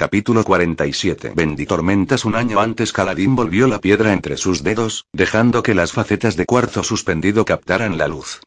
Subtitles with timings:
[0.00, 5.74] Capítulo 47 Benditormentas Un año antes Caladín volvió la piedra entre sus dedos, dejando que
[5.74, 8.40] las facetas de cuarzo suspendido captaran la luz.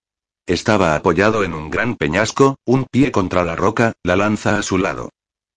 [0.48, 4.78] Estaba apoyado en un gran peñasco, un pie contra la roca, la lanza a su
[4.78, 5.10] lado.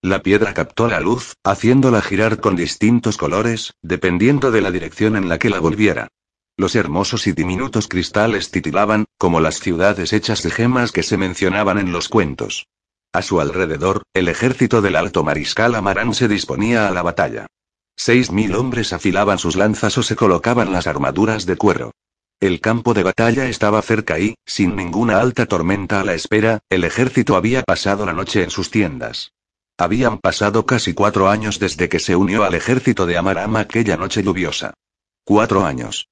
[0.03, 5.29] La piedra captó la luz, haciéndola girar con distintos colores, dependiendo de la dirección en
[5.29, 6.09] la que la volviera.
[6.57, 11.79] Los hermosos y diminutos cristales titilaban, como las ciudades hechas de gemas que se mencionaban
[11.79, 12.67] en los cuentos.
[13.15, 17.47] A su alrededor, el ejército del alto mariscal Amarán se disponía a la batalla.
[17.95, 21.93] Seis mil hombres afilaban sus lanzas o se colocaban las armaduras de cuero.
[22.41, 26.83] El campo de batalla estaba cerca y, sin ninguna alta tormenta a la espera, el
[26.83, 29.31] ejército había pasado la noche en sus tiendas.
[29.79, 34.25] Habían pasado casi cuatro años desde que se unió al ejército de Amarama aquella noche
[34.25, 34.75] lluviosa.
[35.23, 36.09] Cuatro años.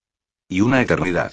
[0.49, 1.33] Y una eternidad.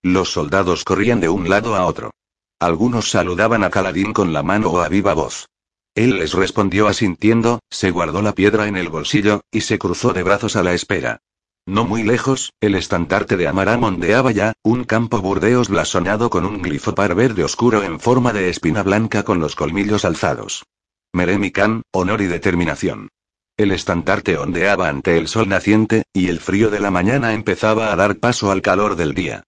[0.00, 2.12] Los soldados corrían de un lado a otro.
[2.60, 5.48] Algunos saludaban a Caladín con la mano o a viva voz.
[5.94, 10.24] Él les respondió asintiendo, se guardó la piedra en el bolsillo, y se cruzó de
[10.24, 11.20] brazos a la espera.
[11.66, 16.62] No muy lejos, el estandarte de Amarán ondeaba ya, un campo burdeos blasonado con un
[16.62, 20.64] glifopar verde oscuro en forma de espina blanca con los colmillos alzados.
[21.12, 23.08] Meremican, honor y determinación.
[23.56, 27.96] El estandarte ondeaba ante el sol naciente, y el frío de la mañana empezaba a
[27.96, 29.44] dar paso al calor del día.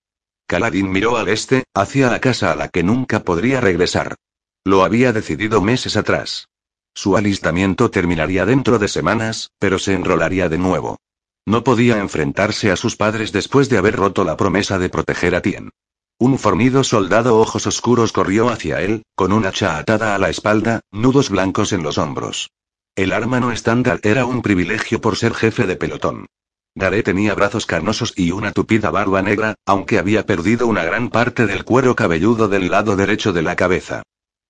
[0.51, 4.17] Caladín miró al este, hacia la casa a la que nunca podría regresar.
[4.65, 6.48] Lo había decidido meses atrás.
[6.92, 10.98] Su alistamiento terminaría dentro de semanas, pero se enrolaría de nuevo.
[11.47, 15.41] No podía enfrentarse a sus padres después de haber roto la promesa de proteger a
[15.41, 15.70] Tien.
[16.19, 20.80] Un fornido soldado ojos oscuros corrió hacia él, con una hacha atada a la espalda,
[20.91, 22.51] nudos blancos en los hombros.
[22.97, 26.27] El arma no estándar era un privilegio por ser jefe de pelotón.
[26.75, 31.47] Garé tenía brazos carnosos y una tupida barba negra, aunque había perdido una gran parte
[31.47, 34.03] del cuero cabelludo del lado derecho de la cabeza.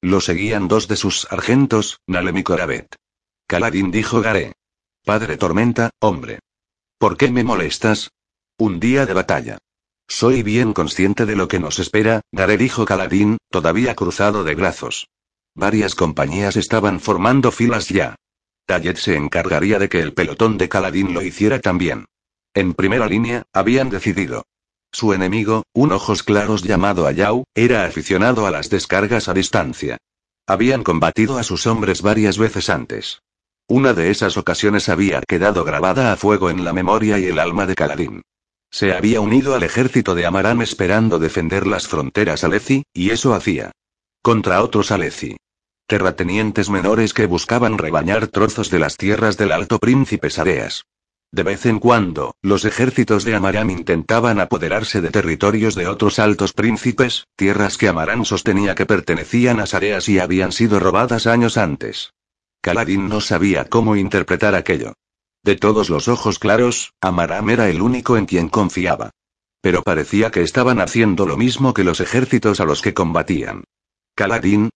[0.02, 2.96] Lo seguían dos de sus sargentos, Nalem y Corabet.
[3.46, 4.52] Caladín dijo Garé.
[5.04, 6.40] Padre Tormenta, hombre.
[6.98, 8.10] ¿Por qué me molestas?
[8.58, 9.58] Un día de batalla.
[10.06, 15.08] Soy bien consciente de lo que nos espera, Garé dijo Caladín, todavía cruzado de brazos.
[15.54, 18.16] Varias compañías estaban formando filas ya.
[18.66, 22.06] Tallet se encargaría de que el pelotón de Caladín lo hiciera también.
[22.54, 24.44] En primera línea, habían decidido.
[24.92, 29.98] Su enemigo, un ojos claros llamado Ayau, era aficionado a las descargas a distancia.
[30.46, 33.22] Habían combatido a sus hombres varias veces antes.
[33.68, 37.66] Una de esas ocasiones había quedado grabada a fuego en la memoria y el alma
[37.66, 38.22] de Caladín.
[38.70, 43.70] Se había unido al ejército de Amaram esperando defender las fronteras Aleci, y eso hacía.
[44.22, 45.36] Contra otros Aleci
[45.90, 50.84] terratenientes menores que buscaban rebañar trozos de las tierras del Alto Príncipe Sareas.
[51.32, 56.52] De vez en cuando, los ejércitos de Amaram intentaban apoderarse de territorios de otros altos
[56.52, 62.12] príncipes, tierras que Amaram sostenía que pertenecían a Sareas y habían sido robadas años antes.
[62.60, 64.94] Caladín no sabía cómo interpretar aquello.
[65.42, 69.10] De todos los ojos claros, Amaram era el único en quien confiaba.
[69.60, 73.64] Pero parecía que estaban haciendo lo mismo que los ejércitos a los que combatían.
[74.14, 74.70] Caladín,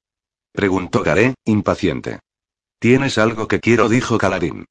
[0.54, 2.20] Preguntó Garé, impaciente.
[2.78, 3.88] ¿Tienes algo que quiero?
[3.88, 4.66] dijo Caladín.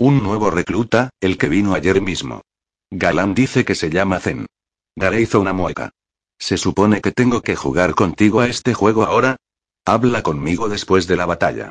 [0.00, 2.42] Un nuevo recluta, el que vino ayer mismo.
[2.88, 4.46] Galán dice que se llama Zen.
[4.94, 5.90] Garé hizo una mueca.
[6.38, 9.38] ¿Se supone que tengo que jugar contigo a este juego ahora?
[9.84, 11.70] Habla conmigo después de la batalla.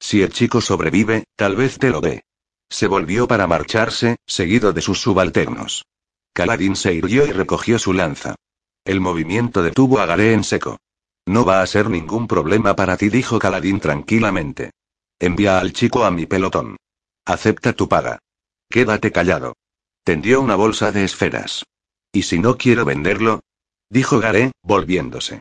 [0.00, 2.24] Si el chico sobrevive, tal vez te lo dé.
[2.68, 5.84] Se volvió para marcharse, seguido de sus subalternos.
[6.32, 8.34] Caladín se irguió y recogió su lanza.
[8.84, 10.78] El movimiento detuvo a Garé en seco.
[11.26, 14.72] No va a ser ningún problema para ti, dijo Caladín tranquilamente.
[15.20, 16.76] Envía al chico a mi pelotón.
[17.28, 18.20] Acepta tu paga.
[18.70, 19.54] Quédate callado.
[20.02, 21.66] Tendió una bolsa de esferas.
[22.10, 23.40] ¿Y si no quiero venderlo?
[23.90, 25.40] Dijo Garé, volviéndose.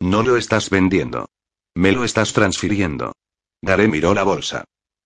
[0.00, 1.28] No lo estás vendiendo.
[1.76, 3.12] Me lo estás transfiriendo.
[3.62, 4.64] Garé miró la bolsa.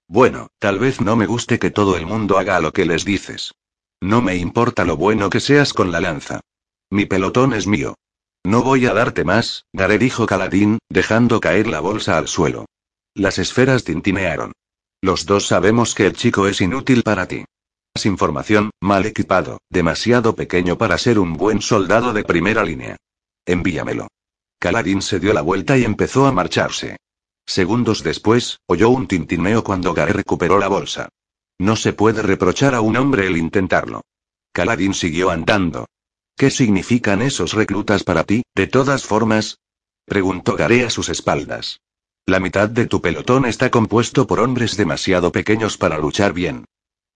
[0.09, 3.53] Bueno, tal vez no me guste que todo el mundo haga lo que les dices.
[4.01, 6.41] No me importa lo bueno que seas con la lanza.
[6.89, 7.97] Mi pelotón es mío.
[8.45, 12.65] No voy a darte más, Garé dijo Caladín, dejando caer la bolsa al suelo.
[13.15, 14.53] Las esferas tintinearon.
[15.05, 17.45] Los dos sabemos que el chico es inútil para ti.
[17.95, 22.97] Más información, mal equipado, demasiado pequeño para ser un buen soldado de primera línea.
[23.45, 24.09] Envíamelo.
[24.59, 26.97] Caladín se dio la vuelta y empezó a marcharse.
[27.45, 31.11] Segundos después, oyó un tintineo cuando Garé recuperó la bolsa.
[31.59, 34.01] No se puede reprochar a un hombre el intentarlo.
[34.55, 35.85] Caladín siguió andando.
[36.35, 39.59] ¿Qué significan esos reclutas para ti, de todas formas?
[40.07, 41.83] Preguntó Garé a sus espaldas.
[42.27, 46.65] La mitad de tu pelotón está compuesto por hombres demasiado pequeños para luchar bien.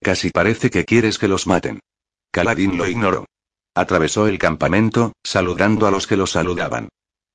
[0.03, 1.79] Casi parece que quieres que los maten.
[2.31, 3.25] Caladín lo ignoró.
[3.73, 6.89] Atravesó el campamento, saludando a los que lo saludaban.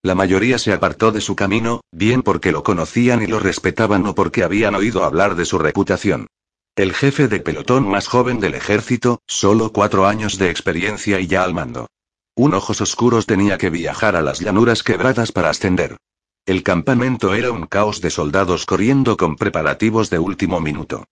[0.04, 4.14] La mayoría se apartó de su camino, bien porque lo conocían y lo respetaban o
[4.14, 6.28] porque habían oído hablar de su reputación.
[6.76, 11.42] El jefe de pelotón más joven del ejército, solo cuatro años de experiencia y ya
[11.42, 11.88] al mando.
[12.36, 15.96] Un ojos oscuros tenía que viajar a las llanuras quebradas para ascender.
[16.46, 21.04] El campamento era un caos de soldados corriendo con preparativos de último minuto.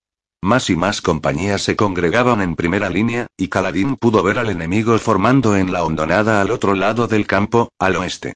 [0.42, 4.98] Más y más compañías se congregaban en primera línea, y Caladín pudo ver al enemigo
[4.98, 8.34] formando en la hondonada al otro lado del campo, al oeste.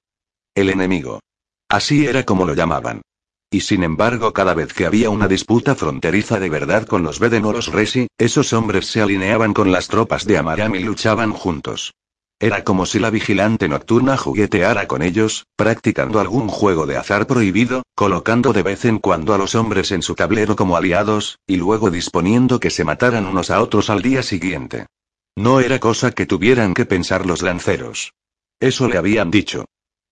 [0.55, 1.21] El enemigo.
[1.69, 3.03] Así era como lo llamaban.
[3.51, 7.45] Y sin embargo, cada vez que había una disputa fronteriza de verdad con los Beden
[7.45, 11.93] o Resi, esos hombres se alineaban con las tropas de Amaram y luchaban juntos.
[12.39, 17.83] Era como si la vigilante nocturna jugueteara con ellos, practicando algún juego de azar prohibido,
[17.95, 21.91] colocando de vez en cuando a los hombres en su tablero como aliados, y luego
[21.91, 24.87] disponiendo que se mataran unos a otros al día siguiente.
[25.35, 28.13] No era cosa que tuvieran que pensar los lanceros.
[28.61, 29.65] Eso le habían dicho.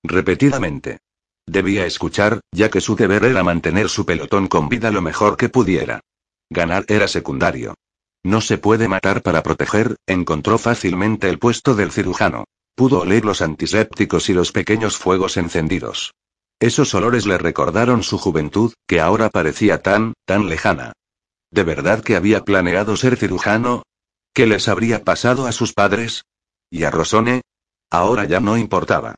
[0.02, 0.98] Repetidamente.
[1.46, 5.50] Debía escuchar, ya que su deber era mantener su pelotón con vida lo mejor que
[5.50, 6.00] pudiera.
[6.48, 7.74] Ganar era secundario.
[8.24, 12.44] No se puede matar para proteger, encontró fácilmente el puesto del cirujano.
[12.74, 16.14] Pudo oler los antisépticos y los pequeños fuegos encendidos.
[16.58, 20.92] Esos olores le recordaron su juventud, que ahora parecía tan, tan lejana.
[21.50, 23.82] ¿De verdad que había planeado ser cirujano?
[24.32, 26.24] ¿Qué les habría pasado a sus padres?
[26.70, 27.42] ¿Y a Rosone?
[27.90, 29.14] Ahora ya no importaba.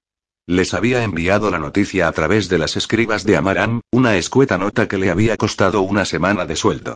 [0.46, 4.88] Les había enviado la noticia a través de las escribas de Amarán, una escueta nota
[4.88, 6.94] que le había costado una semana de sueldo.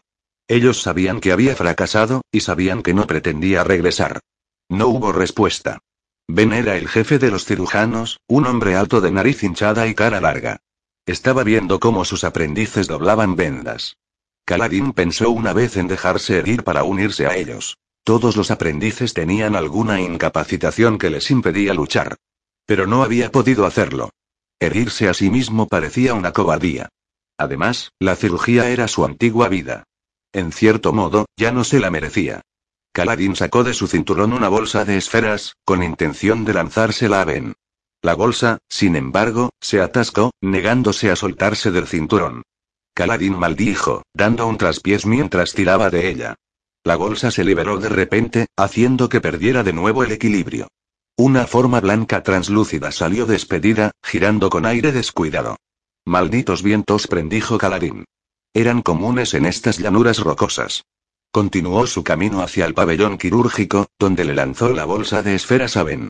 [0.51, 4.19] Ellos sabían que había fracasado, y sabían que no pretendía regresar.
[4.69, 5.79] No hubo respuesta.
[6.27, 10.21] Ben era el jefe de los cirujanos, un hombre alto de nariz hinchada y cara
[10.21, 10.59] larga.
[11.07, 13.97] Estaba viendo cómo sus aprendices doblaban vendas.
[14.45, 17.79] Caladín pensó una vez en dejarse herir para unirse a ellos.
[18.03, 22.17] Todos los aprendices tenían alguna incapacitación que les impedía luchar.
[22.67, 24.11] Pero no había podido hacerlo.
[24.59, 26.89] Herirse a sí mismo parecía una cobardía.
[27.39, 29.85] Además, la cirugía era su antigua vida.
[30.33, 32.43] En cierto modo, ya no se la merecía.
[32.93, 37.55] Caladín sacó de su cinturón una bolsa de esferas, con intención de lanzársela a Ben.
[38.03, 42.43] La bolsa, sin embargo, se atascó, negándose a soltarse del cinturón.
[42.95, 46.35] Caladín maldijo, dando un traspiés mientras tiraba de ella.
[46.83, 50.69] La bolsa se liberó de repente, haciendo que perdiera de nuevo el equilibrio.
[51.17, 55.57] Una forma blanca translúcida salió despedida, girando con aire descuidado.
[56.07, 58.05] Malditos vientos, prendijo Caladín.
[58.53, 60.83] Eran comunes en estas llanuras rocosas.
[61.31, 65.85] Continuó su camino hacia el pabellón quirúrgico, donde le lanzó la bolsa de esferas a
[65.85, 66.09] Ben.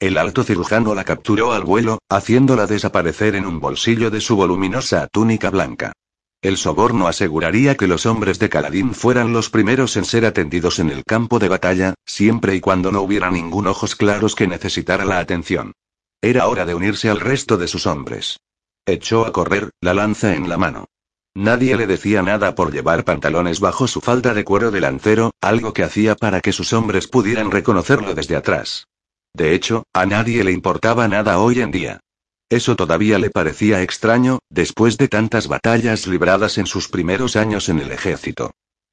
[0.00, 5.06] El alto cirujano la capturó al vuelo, haciéndola desaparecer en un bolsillo de su voluminosa
[5.08, 5.92] túnica blanca.
[6.40, 10.88] El soborno aseguraría que los hombres de Caladín fueran los primeros en ser atendidos en
[10.88, 15.18] el campo de batalla, siempre y cuando no hubiera ningún ojos claros que necesitara la
[15.18, 15.72] atención.
[16.22, 18.38] Era hora de unirse al resto de sus hombres.
[18.86, 20.86] Echó a correr, la lanza en la mano.
[21.34, 25.72] Nadie le decía nada por llevar pantalones bajo su falda de cuero de lancero, algo
[25.72, 28.86] que hacía para que sus hombres pudieran reconocerlo desde atrás.
[29.34, 32.00] De hecho, a nadie le importaba nada hoy en día.
[32.50, 37.78] Eso todavía le parecía extraño, después de tantas batallas libradas en sus primeros años en
[37.78, 38.50] el ejército.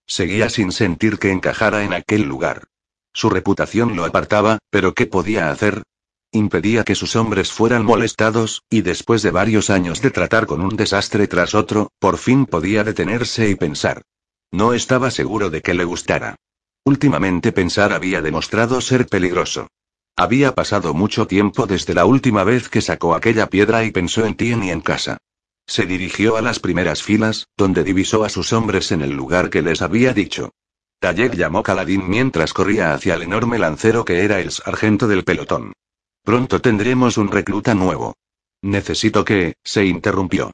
[0.07, 2.63] Seguía sin sentir que encajara en aquel lugar.
[3.11, 5.83] Su reputación lo apartaba, pero ¿qué podía hacer?
[6.31, 10.75] Impedía que sus hombres fueran molestados, y después de varios años de tratar con un
[10.75, 14.03] desastre tras otro, por fin podía detenerse y pensar.
[14.51, 16.35] No estaba seguro de que le gustara.
[16.85, 19.69] Últimamente pensar había demostrado ser peligroso.
[20.15, 24.35] Había pasado mucho tiempo desde la última vez que sacó aquella piedra y pensó en
[24.35, 25.17] ti y en casa.
[25.65, 29.63] Se dirigió a las primeras filas, donde divisó a sus hombres en el lugar que
[29.63, 30.51] les había dicho.
[30.99, 35.73] Tayek llamó Caladín mientras corría hacia el enorme lancero que era el sargento del pelotón.
[36.23, 38.15] Pronto tendremos un recluta nuevo.
[38.61, 40.51] Necesito que, se interrumpió.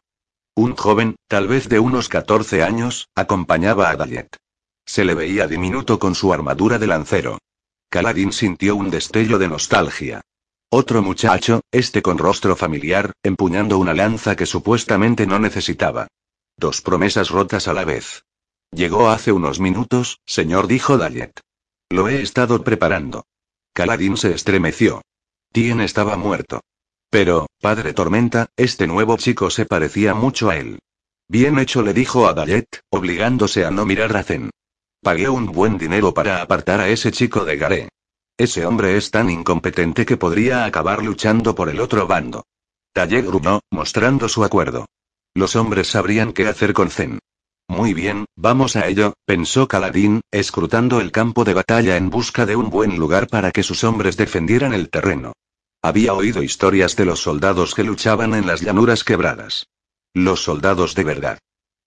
[0.55, 4.37] Un joven, tal vez de unos 14 años, acompañaba a Dayet.
[4.85, 7.39] Se le veía diminuto con su armadura de lancero.
[7.89, 10.21] Caladín sintió un destello de nostalgia.
[10.69, 16.07] Otro muchacho, este con rostro familiar, empuñando una lanza que supuestamente no necesitaba.
[16.57, 18.23] Dos promesas rotas a la vez.
[18.71, 21.39] Llegó hace unos minutos, señor, dijo Dayet.
[21.89, 23.25] Lo he estado preparando.
[23.73, 25.01] Caladín se estremeció.
[25.55, 26.59] Tien estaba muerto.
[27.09, 30.79] Pero, padre Tormenta, este nuevo chico se parecía mucho a él.
[31.29, 32.35] Bien hecho, le dijo a
[32.89, 34.49] obligándose a no mirar a Zen.
[35.01, 37.87] Pagué un buen dinero para apartar a ese chico de Garé.
[38.37, 42.43] Ese hombre es tan incompetente que podría acabar luchando por el otro bando.
[42.91, 44.87] Talle gruñó, mostrando su acuerdo.
[45.33, 47.19] Los hombres sabrían qué hacer con Zen.
[47.69, 52.57] Muy bien, vamos a ello, pensó Caladín, escrutando el campo de batalla en busca de
[52.57, 55.31] un buen lugar para que sus hombres defendieran el terreno.
[55.85, 59.67] Había oído historias de los soldados que luchaban en las llanuras quebradas.
[60.15, 61.37] Los soldados de verdad.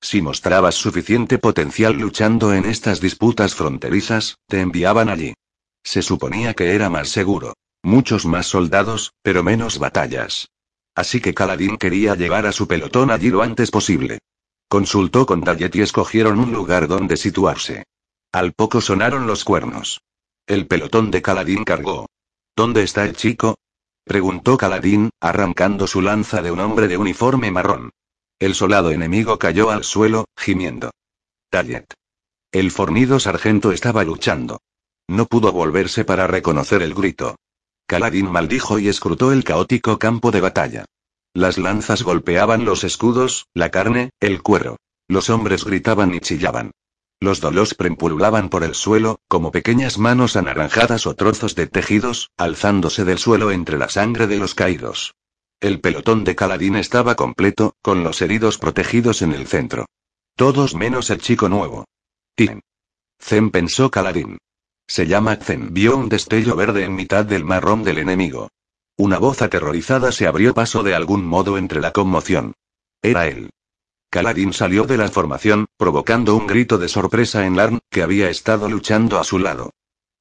[0.01, 5.35] Si mostrabas suficiente potencial luchando en estas disputas fronterizas, te enviaban allí.
[5.83, 7.55] Se suponía que era más seguro.
[7.83, 10.47] Muchos más soldados, pero menos batallas.
[10.95, 14.21] Así que Caladín quería llevar a su pelotón allí lo antes posible.
[14.69, 17.83] Consultó con Tallet y escogieron un lugar donde situarse.
[18.31, 20.03] Al poco sonaron los cuernos.
[20.47, 22.07] El pelotón de Caladín cargó.
[22.55, 23.57] ¿Dónde está el chico?
[24.09, 27.91] Preguntó Caladín, arrancando su lanza de un hombre de uniforme marrón.
[28.41, 30.91] El soldado enemigo cayó al suelo, gimiendo.
[31.51, 31.87] Tallet.
[32.51, 34.61] El fornido sargento estaba luchando.
[35.07, 37.37] No pudo volverse para reconocer el grito.
[37.87, 40.85] Caladín maldijo y escrutó el caótico campo de batalla.
[41.35, 44.77] Las lanzas golpeaban los escudos, la carne, el cuero.
[45.09, 46.73] Los hombres gritaban y chillaban.
[47.21, 53.05] Los dolos prempululaban por el suelo, como pequeñas manos anaranjadas o trozos de tejidos, alzándose
[53.05, 55.17] del suelo entre la sangre de los caídos.
[55.61, 59.87] El pelotón de Caladín estaba completo, con los heridos protegidos en el centro.
[60.37, 61.85] Todos menos el chico nuevo.
[62.37, 62.61] Tien.
[63.21, 64.39] Zen pensó Caladín.
[64.87, 65.75] Se llama Zen.
[65.75, 68.49] Vio un destello verde en mitad del marrón del enemigo.
[68.97, 72.55] Una voz aterrorizada se abrió paso de algún modo entre la conmoción.
[73.03, 73.51] Era él.
[74.11, 78.69] Caladín salió de la formación, provocando un grito de sorpresa en Larn, que había estado
[78.69, 79.71] luchando a su lado.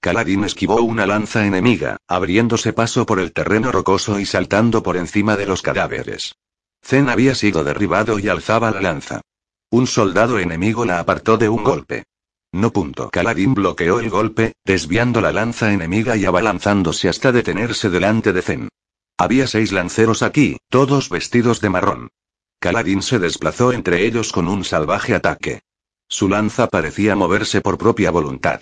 [0.01, 5.37] Caladín esquivó una lanza enemiga, abriéndose paso por el terreno rocoso y saltando por encima
[5.37, 6.35] de los cadáveres.
[6.83, 9.21] Zen había sido derribado y alzaba la lanza.
[9.69, 12.03] Un soldado enemigo la apartó de un golpe.
[12.51, 13.09] No punto.
[13.09, 18.69] Caladín bloqueó el golpe, desviando la lanza enemiga y abalanzándose hasta detenerse delante de Zen.
[19.17, 22.09] Había seis lanceros aquí, todos vestidos de marrón.
[22.59, 25.61] Caladín se desplazó entre ellos con un salvaje ataque.
[26.09, 28.61] Su lanza parecía moverse por propia voluntad.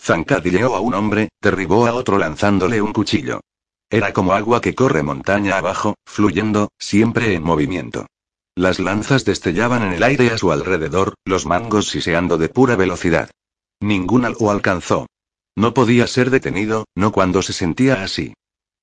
[0.00, 3.40] Zancadilleó a un hombre, derribó a otro lanzándole un cuchillo.
[3.88, 8.06] Era como agua que corre montaña abajo, fluyendo, siempre en movimiento.
[8.54, 13.30] Las lanzas destellaban en el aire a su alrededor, los mangos siseando de pura velocidad.
[13.80, 15.06] Ninguna lo alcanzó.
[15.56, 18.34] No podía ser detenido, no cuando se sentía así.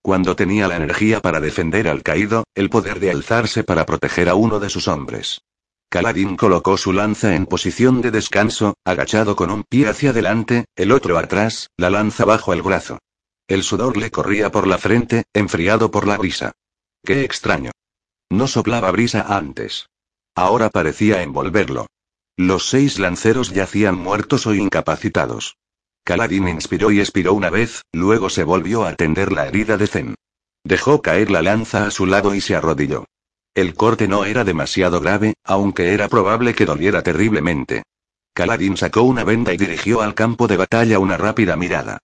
[0.01, 4.35] Cuando tenía la energía para defender al caído, el poder de alzarse para proteger a
[4.35, 5.41] uno de sus hombres.
[5.89, 10.91] Caladín colocó su lanza en posición de descanso, agachado con un pie hacia adelante, el
[10.91, 12.99] otro atrás, la lanza bajo el brazo.
[13.47, 16.51] El sudor le corría por la frente, enfriado por la brisa.
[17.05, 17.71] Qué extraño.
[18.29, 19.87] No soplaba brisa antes.
[20.35, 21.87] Ahora parecía envolverlo.
[22.35, 25.55] Los seis lanceros yacían muertos o incapacitados.
[26.07, 30.15] Caladín inspiró y expiró una vez, luego se volvió a tender la herida de Zen.
[30.63, 33.03] Dejó caer la lanza a su lado y se arrodilló.
[33.53, 37.83] El corte no era demasiado grave, aunque era probable que doliera terriblemente.
[38.33, 41.97] Caladín sacó una venda y dirigió al campo de batalla una rápida mirada.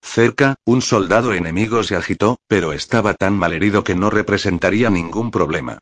[0.00, 5.80] Cerca, un soldado enemigo se agitó, pero estaba tan malherido que no representaría ningún problema.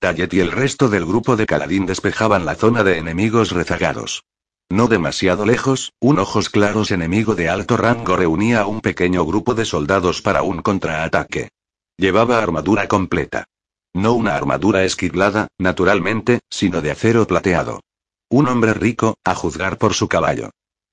[0.00, 4.24] Tallet y el resto del grupo de Caladín despejaban la zona de enemigos rezagados.
[4.70, 9.54] No demasiado lejos, un ojos claros enemigo de alto rango reunía a un pequeño grupo
[9.54, 11.50] de soldados para un contraataque.
[11.96, 13.46] Llevaba armadura completa.
[13.92, 17.80] No una armadura esquilada, naturalmente, sino de acero plateado.
[18.28, 20.50] Un hombre rico, a juzgar por su caballo.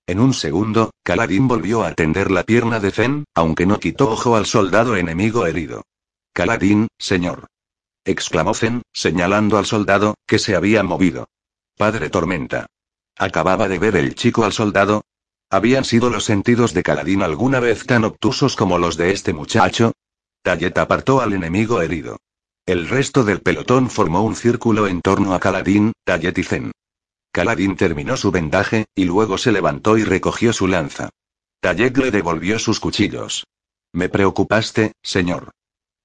[0.08, 4.36] En un segundo, Caladín volvió a tender la pierna de Zen, aunque no quitó ojo
[4.36, 5.84] al soldado enemigo herido.
[6.34, 7.46] Caladín, señor.
[8.06, 11.28] exclamó Zen, señalando al soldado, que se había movido.
[11.78, 12.66] Padre Tormenta.
[13.18, 15.04] ¿Acababa de ver el chico al soldado?
[15.50, 19.94] ¿Habían sido los sentidos de Caladín alguna vez tan obtusos como los de este muchacho?
[20.44, 22.18] Tallet apartó al enemigo herido.
[22.66, 26.72] El resto del pelotón formó un círculo en torno a Caladín, Tallet y Zen.
[27.32, 31.10] Caladín terminó su vendaje, y luego se levantó y recogió su lanza.
[31.60, 33.46] Tallet le devolvió sus cuchillos.
[33.94, 35.52] Me preocupaste, señor.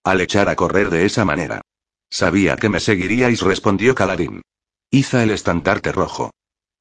[0.04, 1.60] Al echar a correr de esa manera.
[2.08, 4.42] Sabía que me seguiríais, respondió Caladín.
[4.90, 6.30] Iza el estandarte rojo.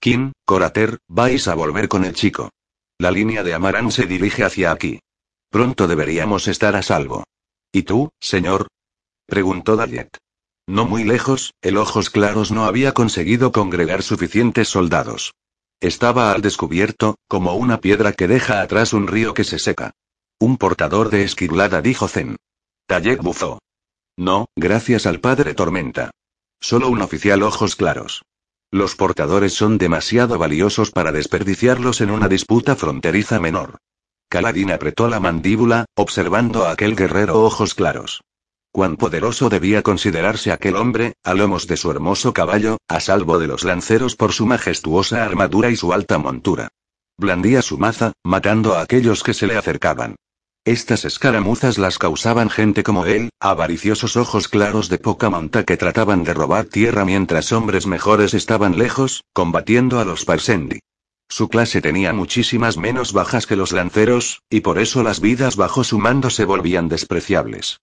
[0.01, 2.49] Kim, Corater, vais a volver con el chico.
[2.97, 4.99] La línea de Amarán se dirige hacia aquí.
[5.51, 7.23] Pronto deberíamos estar a salvo.
[7.71, 8.67] ¿Y tú, señor?
[9.27, 10.17] preguntó Dayet.
[10.65, 15.35] No muy lejos, el Ojos Claros no había conseguido congregar suficientes soldados.
[15.79, 19.91] Estaba al descubierto, como una piedra que deja atrás un río que se seca.
[20.39, 22.37] Un portador de esquilada dijo Zen.
[22.87, 23.59] Tayek bufó.
[24.17, 26.09] No, gracias al padre Tormenta.
[26.59, 28.23] Solo un oficial Ojos Claros.
[28.71, 33.79] Los portadores son demasiado valiosos para desperdiciarlos en una disputa fronteriza menor.
[34.29, 38.21] Caladín apretó la mandíbula, observando a aquel guerrero ojos claros.
[38.71, 43.47] Cuán poderoso debía considerarse aquel hombre, a lomos de su hermoso caballo, a salvo de
[43.47, 46.69] los lanceros por su majestuosa armadura y su alta montura.
[47.17, 50.15] Blandía su maza, matando a aquellos que se le acercaban.
[50.63, 56.23] Estas escaramuzas las causaban gente como él, avariciosos ojos claros de poca monta que trataban
[56.23, 60.79] de robar tierra mientras hombres mejores estaban lejos, combatiendo a los Parsendi.
[61.27, 65.83] Su clase tenía muchísimas menos bajas que los lanceros, y por eso las vidas bajo
[65.83, 67.79] su mando se volvían despreciables.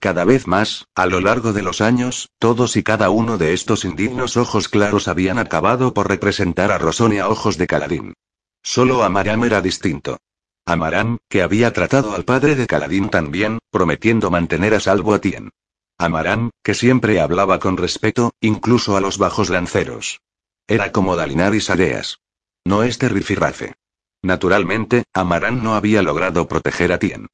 [0.00, 3.84] Cada vez más, a lo largo de los años, todos y cada uno de estos
[3.84, 8.14] indignos ojos claros habían acabado por representar a Rosonia ojos de Caladín.
[8.62, 10.16] Solo Amaram era distinto.
[10.64, 15.20] Amaram, que había tratado al padre de Caladín tan bien, prometiendo mantener a salvo a
[15.20, 15.50] Tien.
[15.98, 20.20] Amaram, que siempre hablaba con respeto, incluso a los bajos lanceros.
[20.68, 22.18] Era como Dalinar y Sareas.
[22.64, 23.74] No este rifirrafe.
[24.22, 27.26] Naturalmente, Amarán no había logrado proteger a Tien.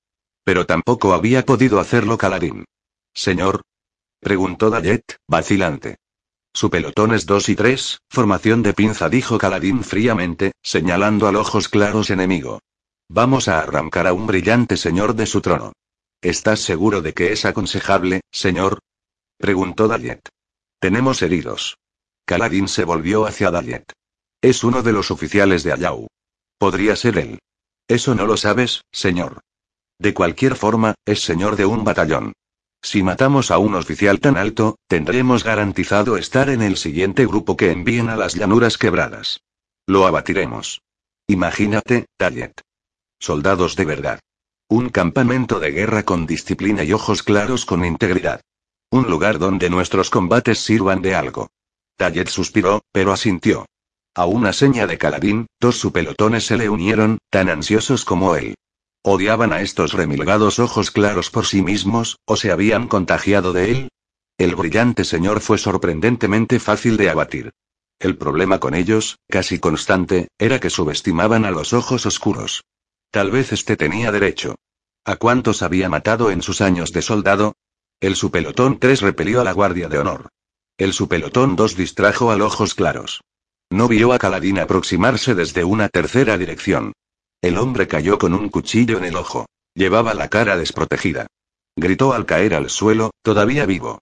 [0.42, 2.64] Pero tampoco había podido hacerlo Caladín.
[3.12, 3.62] Señor.
[4.20, 5.98] Preguntó Dayet, vacilante.
[6.54, 11.68] Su pelotón es dos y tres, formación de pinza, dijo Caladín fríamente, señalando al ojos
[11.68, 12.60] claros enemigo.
[13.10, 15.72] Vamos a arrancar a un brillante señor de su trono.
[16.20, 18.80] ¿Estás seguro de que es aconsejable, señor?
[19.38, 20.28] Preguntó Dayet.
[20.78, 21.78] Tenemos heridos.
[22.26, 23.92] Caladín se volvió hacia Dayet.
[24.42, 26.06] Es uno de los oficiales de Ayau.
[26.58, 27.38] Podría ser él.
[27.88, 29.40] Eso no lo sabes, señor.
[29.98, 32.34] De cualquier forma, es señor de un batallón.
[32.82, 37.72] Si matamos a un oficial tan alto, tendremos garantizado estar en el siguiente grupo que
[37.72, 39.40] envíen a las llanuras quebradas.
[39.86, 40.82] Lo abatiremos.
[41.26, 42.67] Imagínate, Tallet.
[43.18, 44.20] Soldados de verdad.
[44.68, 48.40] Un campamento de guerra con disciplina y ojos claros con integridad.
[48.90, 51.48] Un lugar donde nuestros combates sirvan de algo.
[51.96, 53.66] Tallet suspiró, pero asintió.
[54.14, 58.54] A una seña de Caladín, dos su pelotones se le unieron, tan ansiosos como él.
[59.02, 63.88] Odiaban a estos remilgados ojos claros por sí mismos, o se habían contagiado de él.
[64.38, 67.50] El brillante señor fue sorprendentemente fácil de abatir.
[67.98, 72.62] El problema con ellos, casi constante, era que subestimaban a los ojos oscuros.
[73.10, 74.56] Tal vez este tenía derecho.
[75.04, 77.54] ¿A cuántos había matado en sus años de soldado?
[78.00, 80.28] El supelotón 3 repelió a la Guardia de Honor.
[80.76, 83.22] El supelotón 2 distrajo a ojos claros.
[83.70, 86.92] No vio a Caladín aproximarse desde una tercera dirección.
[87.40, 89.46] El hombre cayó con un cuchillo en el ojo.
[89.74, 91.26] Llevaba la cara desprotegida.
[91.76, 94.00] Gritó al caer al suelo, todavía vivo.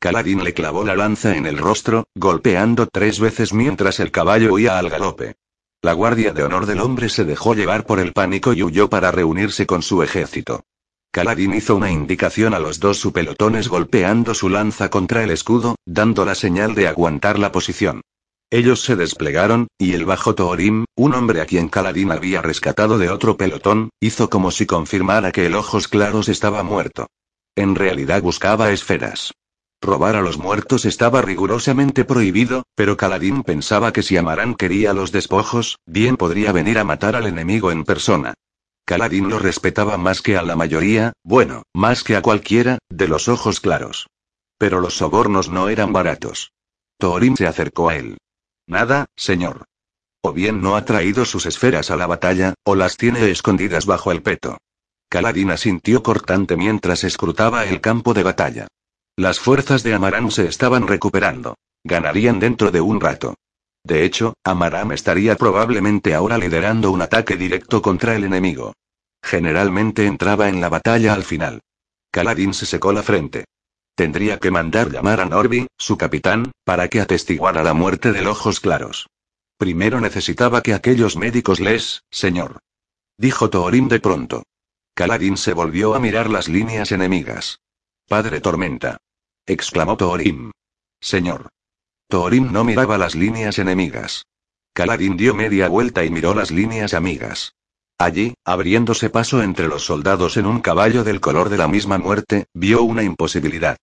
[0.00, 4.78] Caladín le clavó la lanza en el rostro, golpeando tres veces mientras el caballo huía
[4.78, 5.36] al galope.
[5.80, 9.12] La guardia de honor del hombre se dejó llevar por el pánico y huyó para
[9.12, 10.64] reunirse con su ejército.
[11.12, 16.24] Caladín hizo una indicación a los dos pelotones golpeando su lanza contra el escudo, dando
[16.24, 18.00] la señal de aguantar la posición.
[18.50, 23.10] Ellos se desplegaron, y el bajo Torim, un hombre a quien Caladín había rescatado de
[23.10, 27.06] otro pelotón, hizo como si confirmara que el ojos claros estaba muerto.
[27.54, 29.32] En realidad buscaba esferas.
[29.80, 35.12] Robar a los muertos estaba rigurosamente prohibido, pero Caladín pensaba que si Amarán quería los
[35.12, 38.34] despojos, bien podría venir a matar al enemigo en persona.
[38.84, 43.28] Caladín lo respetaba más que a la mayoría, bueno, más que a cualquiera, de los
[43.28, 44.08] ojos claros.
[44.58, 46.52] Pero los sobornos no eran baratos.
[46.98, 48.18] Torim se acercó a él.
[48.66, 49.64] Nada, señor.
[50.22, 54.10] O bien no ha traído sus esferas a la batalla, o las tiene escondidas bajo
[54.10, 54.58] el peto.
[55.08, 58.66] Caladín asintió cortante mientras escrutaba el campo de batalla.
[59.18, 61.56] Las fuerzas de Amaram se estaban recuperando.
[61.82, 63.34] Ganarían dentro de un rato.
[63.82, 68.74] De hecho, Amaram estaría probablemente ahora liderando un ataque directo contra el enemigo.
[69.20, 71.62] Generalmente entraba en la batalla al final.
[72.12, 73.46] Caladín se secó la frente.
[73.96, 78.60] Tendría que mandar llamar a Norby, su capitán, para que atestiguara la muerte de ojos
[78.60, 79.08] claros.
[79.56, 82.60] Primero necesitaba que aquellos médicos les, señor.
[83.16, 84.44] Dijo Thorin de pronto.
[84.94, 87.58] Caladín se volvió a mirar las líneas enemigas.
[88.06, 88.98] Padre Tormenta.
[89.48, 90.52] Exclamó Thorin.
[91.00, 91.48] Señor.
[92.08, 94.26] Thorin no miraba las líneas enemigas.
[94.74, 97.54] Caladín dio media vuelta y miró las líneas amigas.
[97.98, 102.46] Allí, abriéndose paso entre los soldados en un caballo del color de la misma muerte,
[102.54, 103.76] vio una imposibilidad.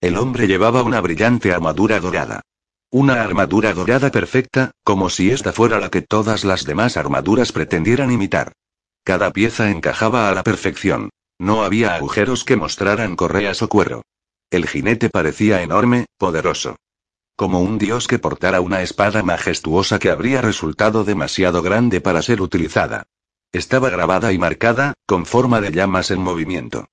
[0.00, 2.42] El hombre llevaba una brillante armadura dorada.
[2.90, 8.10] Una armadura dorada perfecta, como si esta fuera la que todas las demás armaduras pretendieran
[8.10, 8.52] imitar.
[9.04, 11.10] Cada pieza encajaba a la perfección.
[11.38, 14.02] No había agujeros que mostraran correas o cuero.
[14.52, 16.76] El jinete parecía enorme, poderoso.
[17.36, 22.42] Como un dios que portara una espada majestuosa que habría resultado demasiado grande para ser
[22.42, 23.04] utilizada.
[23.50, 26.84] Estaba grabada y marcada, con forma de llamas en movimiento.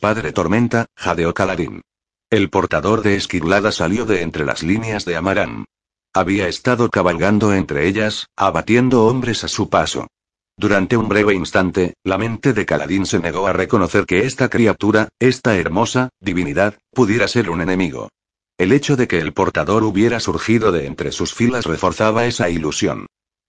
[0.00, 1.82] Padre Tormenta, jadeó Caladín.
[2.30, 5.66] El portador de esquirlada salió de entre las líneas de Amarán.
[6.12, 10.08] Había estado cabalgando entre ellas, abatiendo hombres a su paso.
[10.56, 15.08] Durante un breve instante, la mente de Caladín se negó a reconocer que esta criatura,
[15.18, 18.08] esta hermosa divinidad, pudiera ser un enemigo.
[18.56, 23.06] El hecho de que el portador hubiera surgido de entre sus filas reforzaba esa ilusión.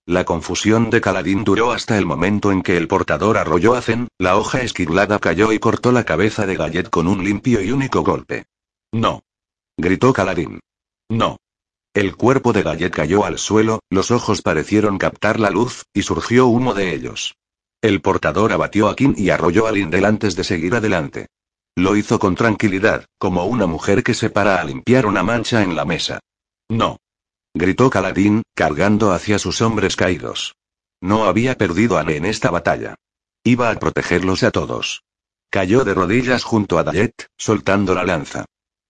[0.07, 4.07] La confusión de Caladín duró hasta el momento en que el portador arrolló a Zen,
[4.19, 8.03] la hoja esquilada cayó y cortó la cabeza de Gallet con un limpio y único
[8.03, 8.45] golpe.
[8.91, 9.21] No.
[9.77, 10.59] Gritó Caladín.
[11.09, 11.37] No.
[11.95, 16.45] El cuerpo de Gallet cayó al suelo, los ojos parecieron captar la luz, y surgió
[16.47, 17.35] humo de ellos.
[17.81, 21.27] El portador abatió a Kim y arrolló a Lindel antes de seguir adelante.
[21.73, 25.73] Lo hizo con tranquilidad, como una mujer que se para a limpiar una mancha en
[25.73, 26.19] la mesa.
[26.67, 26.97] No.
[27.53, 30.53] Gritó Caladín, cargando hacia sus hombres caídos.
[30.99, 32.95] No había perdido a Ne en esta batalla.
[33.45, 35.03] Iba a protegerlos a todos.
[35.49, 38.43] Cayó de rodillas junto a Dayet, soltando la lanza.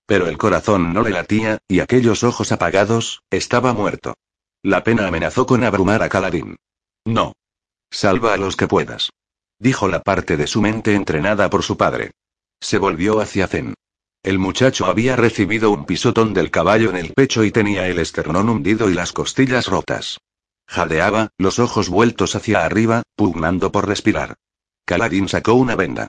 [0.06, 4.16] Pero el corazón no le latía, y aquellos ojos apagados, estaba muerto.
[4.62, 6.58] La pena amenazó con abrumar a Caladín.
[7.06, 7.34] No.
[7.92, 9.10] Salva a los que puedas.
[9.60, 12.12] Dijo la parte de su mente entrenada por su padre.
[12.60, 13.74] Se volvió hacia Zen.
[14.24, 18.50] El muchacho había recibido un pisotón del caballo en el pecho y tenía el esternón
[18.50, 20.18] hundido y las costillas rotas.
[20.68, 24.36] Jadeaba, los ojos vueltos hacia arriba, pugnando por respirar.
[24.84, 26.08] Caladín sacó una venda.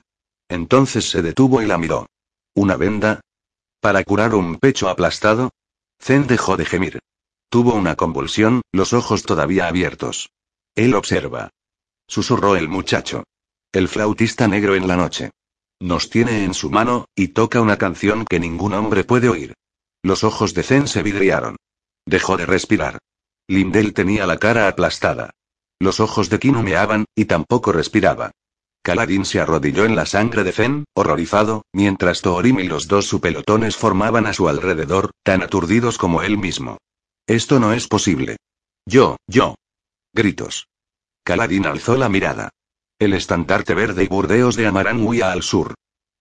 [0.49, 2.07] Entonces se detuvo y la miró.
[2.55, 3.21] ¿Una venda?
[3.79, 5.51] ¿Para curar un pecho aplastado?
[5.99, 6.99] Zen dejó de gemir.
[7.49, 10.29] Tuvo una convulsión, los ojos todavía abiertos.
[10.75, 11.49] Él observa.
[12.07, 13.23] Susurró el muchacho.
[13.71, 15.31] El flautista negro en la noche.
[15.79, 19.53] Nos tiene en su mano, y toca una canción que ningún hombre puede oír.
[20.01, 21.57] Los ojos de Zen se vidriaron.
[22.05, 22.97] Dejó de respirar.
[23.47, 25.31] Lindel tenía la cara aplastada.
[25.79, 28.31] Los ojos de Kim humeaban, y tampoco respiraba.
[28.87, 33.19] Caladín se arrodilló en la sangre de Zen, horrorizado, mientras Thorim y los dos su
[33.19, 36.77] pelotones formaban a su alrededor, tan aturdidos como él mismo.
[37.27, 38.37] Esto no es posible.
[38.85, 39.55] Yo, yo.
[40.13, 40.69] Gritos.
[41.25, 42.51] Caladín alzó la mirada.
[42.97, 45.73] El estandarte verde y burdeos de Amarán huía al sur.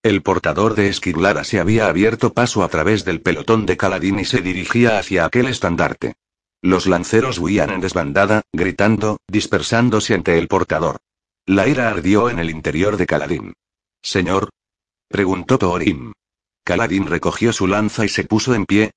[0.02, 4.24] El portador de Esquirlara se había abierto paso a través del pelotón de Caladín y
[4.24, 6.14] se dirigía hacia aquel estandarte.
[6.62, 10.96] Los lanceros huían en desbandada, gritando, dispersándose ante el portador.
[11.48, 13.52] La ira ardió en el interior de Caladín.
[14.02, 14.50] Señor.
[15.08, 16.10] Preguntó Thorim.
[16.64, 18.90] Caladín recogió su lanza y se puso en pie.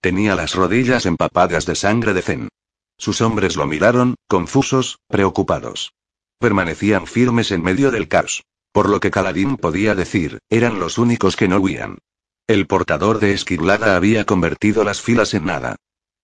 [0.00, 2.48] Tenía las rodillas empapadas de sangre de Zen.
[2.96, 5.94] Sus hombres lo miraron, confusos, preocupados.
[6.38, 8.44] Permanecían firmes en medio del caos.
[8.70, 11.98] Por lo que Caladín podía decir, eran los únicos que no huían.
[12.46, 15.74] El portador de esquilada había convertido las filas en nada.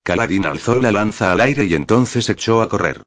[0.04, 3.02] Caladín alzó la lanza al aire y entonces echó a correr.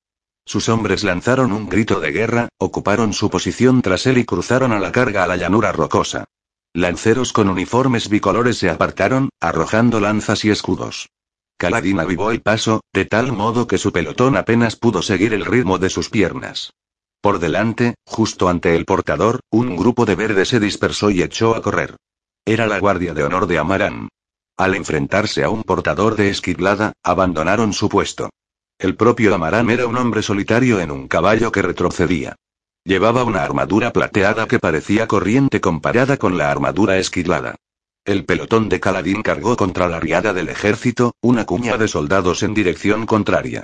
[0.46, 4.80] Sus hombres lanzaron un grito de guerra, ocuparon su posición tras él y cruzaron a
[4.80, 6.26] la carga a la llanura rocosa.
[6.74, 11.10] Lanceros con uniformes bicolores se apartaron, arrojando lanzas y escudos.
[11.58, 15.78] Caladín avivó el paso, de tal modo que su pelotón apenas pudo seguir el ritmo
[15.78, 16.74] de sus piernas.
[17.22, 21.62] Por delante, justo ante el portador, un grupo de verdes se dispersó y echó a
[21.62, 21.96] correr.
[22.46, 24.10] Era la guardia de honor de Amarán.
[24.58, 28.30] Al enfrentarse a un portador de esquilada, abandonaron su puesto.
[28.78, 32.36] El propio Amarán era un hombre solitario en un caballo que retrocedía.
[32.84, 37.56] Llevaba una armadura plateada que parecía corriente comparada con la armadura esquilada.
[38.04, 42.54] El pelotón de Caladín cargó contra la riada del ejército, una cuña de soldados en
[42.54, 43.64] dirección contraria.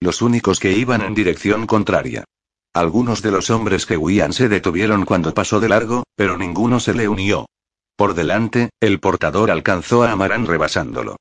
[0.00, 2.24] Los únicos que iban en dirección contraria.
[2.72, 6.94] Algunos de los hombres que huían se detuvieron cuando pasó de largo, pero ninguno se
[6.94, 7.46] le unió.
[7.96, 11.16] Por delante, el portador alcanzó a Amarán rebasándolo.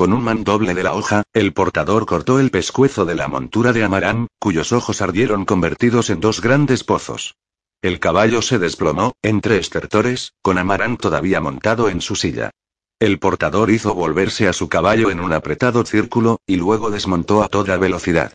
[0.00, 3.84] Con un mandoble de la hoja, el portador cortó el pescuezo de la montura de
[3.84, 7.34] Amarán, cuyos ojos ardieron convertidos en dos grandes pozos.
[7.82, 12.50] El caballo se desplomó, entre estertores, con Amarán todavía montado en su silla.
[12.98, 17.48] El portador hizo volverse a su caballo en un apretado círculo, y luego desmontó a
[17.48, 18.32] toda velocidad.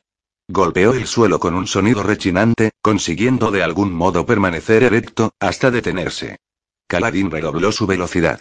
[0.47, 6.37] Golpeó el suelo con un sonido rechinante, consiguiendo de algún modo permanecer erecto, hasta detenerse.
[6.87, 8.39] Caladín redobló su velocidad.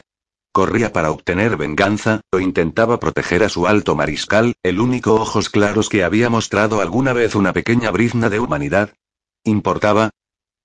[0.54, 5.88] Corría para obtener venganza, o intentaba proteger a su alto mariscal, el único ojos claros
[5.88, 8.94] que había mostrado alguna vez una pequeña brizna de humanidad.
[9.42, 10.10] ¿Importaba?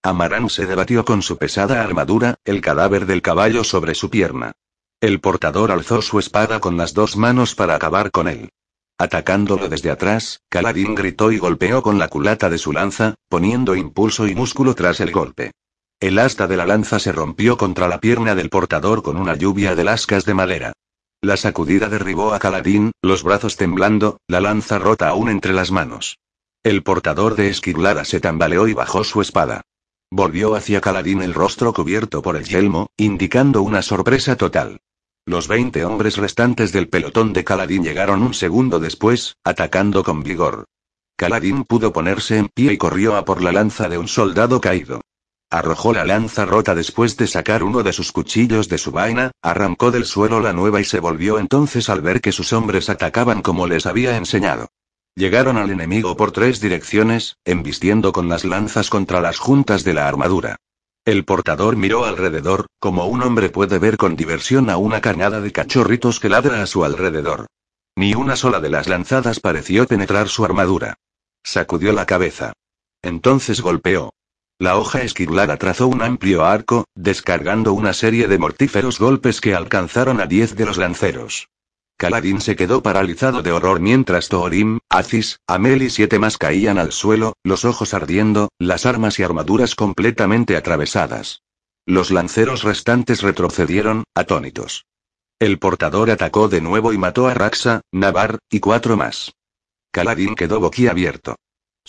[0.04, 4.52] Amarán se debatió con su pesada armadura, el cadáver del caballo sobre su pierna.
[5.02, 8.52] El portador alzó su espada con las dos manos para acabar con él.
[9.00, 14.28] Atacándolo desde atrás, Caladín gritó y golpeó con la culata de su lanza, poniendo impulso
[14.28, 15.50] y músculo tras el golpe.
[16.02, 19.76] El asta de la lanza se rompió contra la pierna del portador con una lluvia
[19.76, 20.72] de lascas de madera.
[21.22, 26.18] La sacudida derribó a Caladín, los brazos temblando, la lanza rota aún entre las manos.
[26.64, 29.64] El portador de Esquiglara se tambaleó y bajó su espada.
[30.10, 34.80] Volvió hacia Caladín el rostro cubierto por el yelmo, indicando una sorpresa total.
[35.26, 40.64] Los 20 hombres restantes del pelotón de Caladín llegaron un segundo después, atacando con vigor.
[41.18, 45.02] Caladín pudo ponerse en pie y corrió a por la lanza de un soldado caído.
[45.52, 49.90] Arrojó la lanza rota después de sacar uno de sus cuchillos de su vaina, arrancó
[49.90, 53.66] del suelo la nueva y se volvió entonces al ver que sus hombres atacaban como
[53.66, 54.70] les había enseñado.
[55.16, 60.08] Llegaron al enemigo por tres direcciones, embistiendo con las lanzas contra las juntas de la
[60.08, 60.58] armadura.
[61.04, 65.52] El portador miró alrededor, como un hombre puede ver con diversión a una cañada de
[65.52, 67.48] cachorritos que ladra a su alrededor.
[67.96, 70.94] Ni una sola de las lanzadas pareció penetrar su armadura.
[71.44, 72.54] Sacudió la cabeza.
[73.02, 74.14] Entonces golpeó.
[74.62, 80.20] La hoja esquilada trazó un amplio arco, descargando una serie de mortíferos golpes que alcanzaron
[80.20, 81.48] a diez de los lanceros.
[81.96, 86.92] Caladín se quedó paralizado de horror mientras Thorim, Aziz, Amel y siete más caían al
[86.92, 91.42] suelo, los ojos ardiendo, las armas y armaduras completamente atravesadas.
[91.86, 94.86] Los lanceros restantes retrocedieron, atónitos.
[95.40, 99.32] El portador atacó de nuevo y mató a Raxa, Navar, y cuatro más.
[99.92, 101.38] Caladín quedó boquiabierto.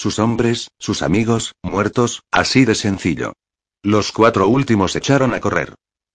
[0.00, 3.34] Sus hombres, sus amigos, muertos, así de sencillo.
[3.82, 5.74] Los cuatro últimos echaron a correr.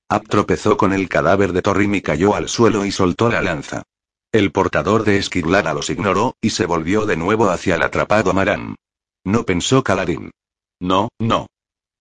[0.09, 3.83] Ab tropezó con el cadáver de Torrim y cayó al suelo y soltó la lanza.
[4.31, 8.75] El portador de Esquirlara los ignoró, y se volvió de nuevo hacia el atrapado Amarán.
[9.23, 10.31] No pensó Caladín.
[10.79, 11.45] No, no.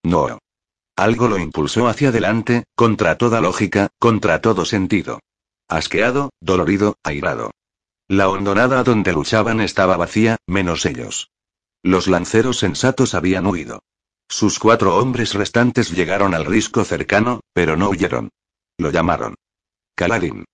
[0.03, 0.39] No.
[0.97, 5.21] Algo lo impulsó hacia adelante, contra toda lógica, contra todo sentido.
[5.69, 7.51] Asqueado, dolorido, airado.
[8.09, 11.29] La hondonada donde luchaban estaba vacía, menos ellos.
[11.85, 13.83] Los lanceros sensatos habían huido.
[14.27, 18.31] Sus cuatro hombres restantes llegaron al risco cercano, pero no huyeron.
[18.79, 19.35] Lo llamaron.
[19.95, 20.47] Caladín.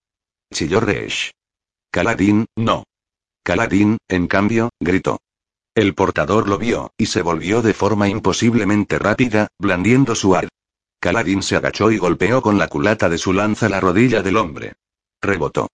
[0.53, 1.31] Chilló Resh.
[1.93, 2.83] Caladín, no.
[3.45, 5.21] Caladín, en cambio, gritó.
[5.77, 10.49] El portador lo vio, y se volvió de forma imposiblemente rápida, blandiendo su ar.
[10.99, 14.73] Caladín se agachó y golpeó con la culata de su lanza la rodilla del hombre.
[15.23, 15.69] Rebotó.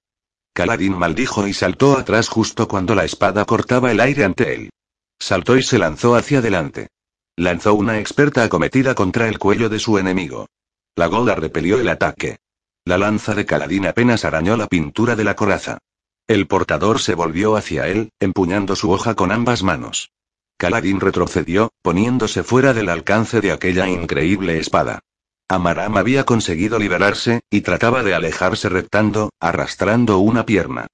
[0.53, 4.71] Caladín maldijo y saltó atrás justo cuando la espada cortaba el aire ante él.
[5.19, 6.89] Saltó y se lanzó hacia adelante.
[7.37, 10.49] Lanzó una experta acometida contra el cuello de su enemigo.
[10.95, 12.39] La gola repelió el ataque.
[12.85, 15.79] La lanza de Caladín apenas arañó la pintura de la coraza.
[16.27, 20.11] El portador se volvió hacia él, empuñando su hoja con ambas manos.
[20.57, 25.01] Caladín retrocedió, poniéndose fuera del alcance de aquella increíble espada.
[25.49, 30.87] Amaram había conseguido liberarse, y trataba de alejarse reptando, arrastrando una pierna.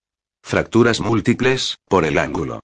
[0.42, 2.60] Fracturas múltiples, por el ángulo.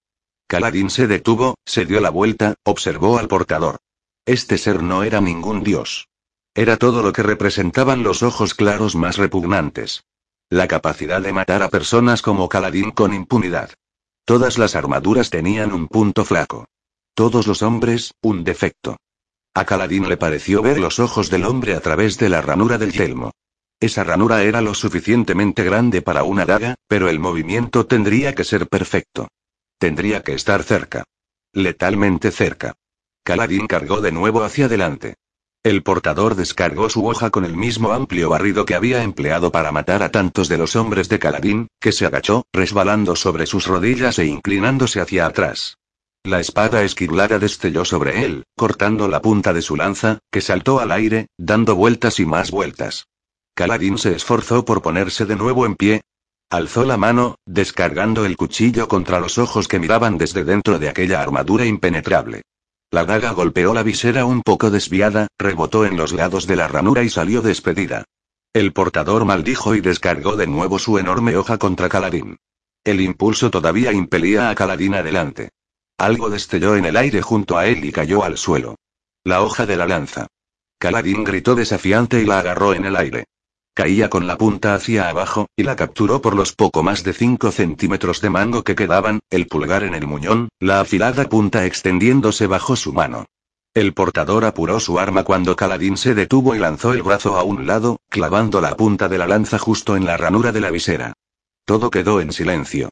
[0.49, 3.77] Caladín se detuvo, se dio la vuelta, observó al portador.
[4.25, 6.09] Este ser no era ningún dios.
[6.55, 10.05] Era todo lo que representaban los ojos claros más repugnantes.
[10.49, 13.75] La capacidad de matar a personas como Caladín con impunidad.
[14.25, 16.65] Todas las armaduras tenían un punto flaco.
[17.13, 18.97] Todos los hombres, un defecto.
[19.53, 22.93] A Caladín le pareció ver los ojos del hombre a través de la ranura del
[22.93, 23.33] yelmo.
[23.81, 28.67] Esa ranura era lo suficientemente grande para una daga, pero el movimiento tendría que ser
[28.67, 29.29] perfecto.
[29.79, 31.05] Tendría que estar cerca.
[31.53, 32.75] Letalmente cerca.
[33.23, 35.15] Caladín cargó de nuevo hacia adelante.
[35.63, 40.03] El portador descargó su hoja con el mismo amplio barrido que había empleado para matar
[40.03, 44.27] a tantos de los hombres de Caladín, que se agachó, resbalando sobre sus rodillas e
[44.27, 45.77] inclinándose hacia atrás.
[46.25, 50.93] La espada esquilada destelló sobre él, cortando la punta de su lanza, que saltó al
[50.93, 53.07] aire, dando vueltas y más vueltas.
[53.55, 56.03] Caladín se esforzó por ponerse de nuevo en pie,
[56.51, 61.21] Alzó la mano, descargando el cuchillo contra los ojos que miraban desde dentro de aquella
[61.21, 62.43] armadura impenetrable.
[62.91, 67.03] La daga golpeó la visera un poco desviada, rebotó en los lados de la ranura
[67.03, 68.05] y salió despedida.
[68.55, 72.39] El portador maldijo y descargó de nuevo su enorme hoja contra Caladín.
[72.83, 75.51] El impulso todavía impelía a Caladín adelante.
[75.99, 78.77] Algo destelló en el aire junto a él y cayó al suelo.
[79.23, 80.29] La hoja de la lanza.
[80.79, 83.27] Caladín gritó desafiante y la agarró en el aire.
[83.79, 87.53] Caía con la punta hacia abajo, y la capturó por los poco más de 5
[87.53, 92.75] centímetros de mango que quedaban, el pulgar en el muñón, la afilada punta extendiéndose bajo
[92.75, 93.27] su mano.
[93.75, 97.69] El portador apuró su arma cuando Caladín se detuvo y lanzó el brazo a un
[97.69, 101.13] lado, clavando la punta de la lanza justo en la ranura de la visera.
[101.65, 102.89] Todo quedó en silencio.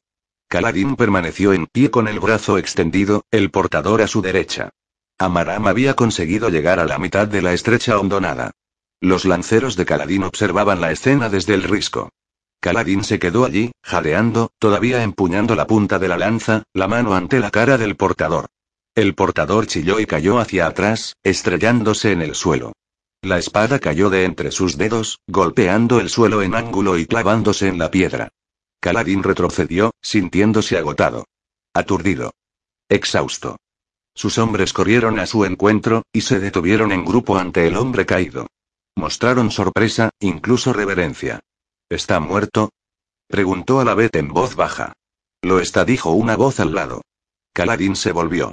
[0.47, 4.71] Caladín permaneció en pie con el brazo extendido, el portador a su derecha.
[5.19, 8.53] Amaram había conseguido llegar a la mitad de la estrecha hondonada.
[9.01, 12.11] Los lanceros de Caladín observaban la escena desde el risco.
[12.61, 17.39] Caladín se quedó allí, jadeando, todavía empuñando la punta de la lanza, la mano ante
[17.39, 18.47] la cara del portador.
[18.95, 22.73] El portador chilló y cayó hacia atrás, estrellándose en el suelo.
[23.23, 27.79] La espada cayó de entre sus dedos, golpeando el suelo en ángulo y clavándose en
[27.79, 28.29] la piedra.
[28.81, 31.27] Caladín retrocedió, sintiéndose agotado.
[31.75, 32.33] Aturdido.
[32.89, 33.57] Exhausto.
[34.15, 38.47] Sus hombres corrieron a su encuentro, y se detuvieron en grupo ante el hombre caído.
[38.97, 41.41] Mostraron sorpresa, incluso reverencia.
[41.91, 42.71] ¿Está muerto?
[43.29, 44.95] Preguntó a la vez en voz baja.
[45.43, 47.03] Lo está, dijo una voz al lado.
[47.53, 48.53] Caladín se volvió.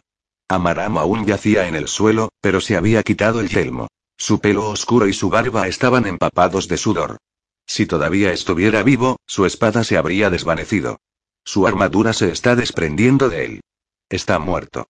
[0.49, 3.87] Amaram aún yacía en el suelo, pero se había quitado el yelmo.
[4.17, 7.17] Su pelo oscuro y su barba estaban empapados de sudor.
[7.65, 10.99] Si todavía estuviera vivo, su espada se habría desvanecido.
[11.45, 13.61] Su armadura se está desprendiendo de él.
[14.09, 14.87] Está muerto.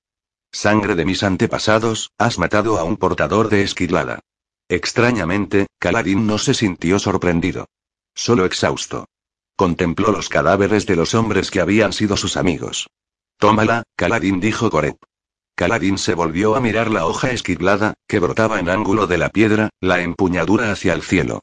[0.52, 4.20] Sangre de mis antepasados, has matado a un portador de esquilada.
[4.74, 7.68] Extrañamente, Caladín no se sintió sorprendido.
[8.16, 9.06] Solo exhausto.
[9.56, 12.88] Contempló los cadáveres de los hombres que habían sido sus amigos.
[13.38, 14.98] Tómala, Caladín dijo Corep.
[15.54, 19.70] Caladín se volvió a mirar la hoja esquilada, que brotaba en ángulo de la piedra,
[19.80, 21.42] la empuñadura hacia el cielo.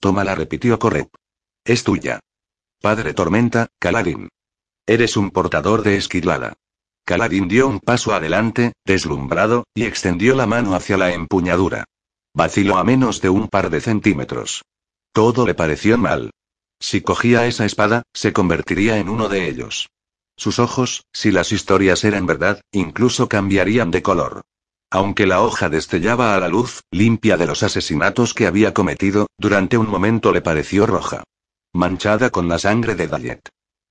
[0.00, 1.06] Tómala, repitió Corep.
[1.64, 2.18] Es tuya.
[2.80, 4.28] Padre Tormenta, Caladín.
[4.88, 6.54] Eres un portador de esquilada.
[7.04, 11.84] Caladín dio un paso adelante, deslumbrado, y extendió la mano hacia la empuñadura.
[12.34, 14.64] Vaciló a menos de un par de centímetros.
[15.12, 16.30] Todo le pareció mal.
[16.80, 19.88] Si cogía esa espada, se convertiría en uno de ellos.
[20.36, 24.42] Sus ojos, si las historias eran verdad, incluso cambiarían de color.
[24.90, 29.78] Aunque la hoja destellaba a la luz, limpia de los asesinatos que había cometido, durante
[29.78, 31.22] un momento le pareció roja.
[31.72, 33.48] Manchada con la sangre de Dayet.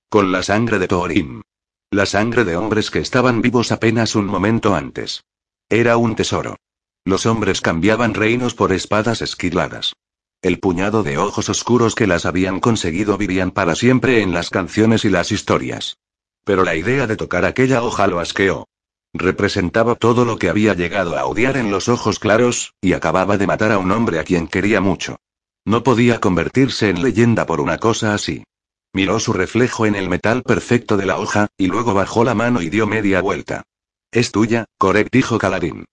[0.08, 1.42] Con la sangre de Thorim.
[1.90, 5.24] La sangre de hombres que estaban vivos apenas un momento antes.
[5.68, 6.56] Era un tesoro.
[7.04, 9.94] Los hombres cambiaban reinos por espadas esquiladas.
[10.40, 15.04] El puñado de ojos oscuros que las habían conseguido vivían para siempre en las canciones
[15.04, 15.98] y las historias.
[16.44, 18.68] Pero la idea de tocar aquella hoja lo asqueó.
[19.12, 23.46] Representaba todo lo que había llegado a odiar en los ojos claros, y acababa de
[23.46, 25.18] matar a un hombre a quien quería mucho.
[25.64, 28.44] No podía convertirse en leyenda por una cosa así.
[28.92, 32.62] Miró su reflejo en el metal perfecto de la hoja, y luego bajó la mano
[32.62, 33.62] y dio media vuelta.
[34.10, 35.84] Es tuya, Coreb, dijo Caladín.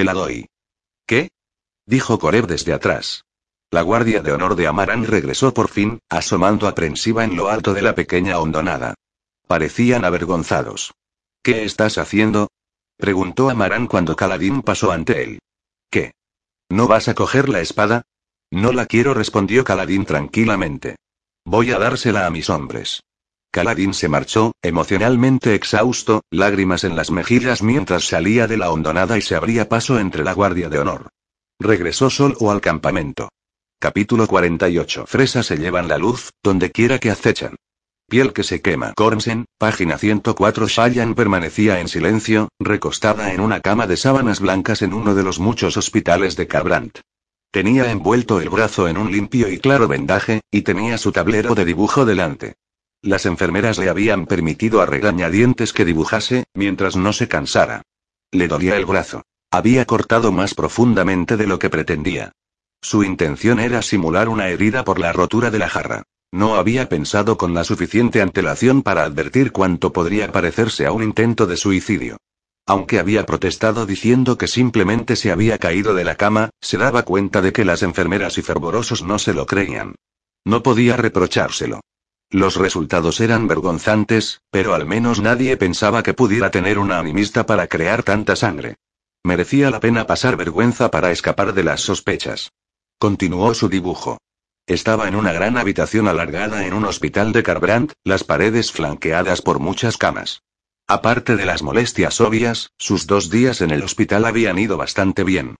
[0.00, 0.46] Te la doy.
[1.06, 1.28] ¿Qué?
[1.84, 3.26] dijo Coreb desde atrás.
[3.70, 7.82] La guardia de honor de Amarán regresó por fin, asomando aprensiva en lo alto de
[7.82, 8.94] la pequeña hondonada.
[9.46, 10.94] Parecían avergonzados.
[11.42, 12.48] ¿Qué estás haciendo?
[12.96, 15.38] preguntó Amarán cuando Caladín pasó ante él.
[15.90, 16.12] ¿Qué?
[16.70, 18.00] ¿No vas a coger la espada?
[18.50, 20.96] No la quiero, respondió Caladín tranquilamente.
[21.44, 23.02] Voy a dársela a mis hombres.
[23.52, 29.22] Caladín se marchó, emocionalmente exhausto, lágrimas en las mejillas mientras salía de la hondonada y
[29.22, 31.08] se abría paso entre la guardia de honor.
[31.58, 33.28] Regresó solo al campamento.
[33.80, 35.04] Capítulo 48.
[35.06, 37.56] Fresas se llevan la luz, donde quiera que acechan.
[38.08, 38.92] Piel que se quema.
[38.94, 40.68] Cornsen, página 104.
[40.68, 45.40] Shayan permanecía en silencio, recostada en una cama de sábanas blancas en uno de los
[45.40, 47.00] muchos hospitales de Cabrant.
[47.50, 51.64] Tenía envuelto el brazo en un limpio y claro vendaje, y tenía su tablero de
[51.64, 52.54] dibujo delante.
[53.02, 57.82] Las enfermeras le habían permitido a regañadientes que dibujase, mientras no se cansara.
[58.30, 59.22] Le dolía el brazo.
[59.50, 62.32] Había cortado más profundamente de lo que pretendía.
[62.82, 66.02] Su intención era simular una herida por la rotura de la jarra.
[66.30, 71.46] No había pensado con la suficiente antelación para advertir cuánto podría parecerse a un intento
[71.46, 72.18] de suicidio.
[72.66, 77.42] Aunque había protestado diciendo que simplemente se había caído de la cama, se daba cuenta
[77.42, 79.96] de que las enfermeras y fervorosos no se lo creían.
[80.44, 81.80] No podía reprochárselo.
[82.30, 87.66] Los resultados eran vergonzantes, pero al menos nadie pensaba que pudiera tener una animista para
[87.66, 88.76] crear tanta sangre.
[89.24, 92.52] Merecía la pena pasar vergüenza para escapar de las sospechas.
[92.98, 94.18] Continuó su dibujo.
[94.66, 99.58] Estaba en una gran habitación alargada en un hospital de Carbrand, las paredes flanqueadas por
[99.58, 100.42] muchas camas.
[100.86, 105.56] Aparte de las molestias obvias, sus dos días en el hospital habían ido bastante bien.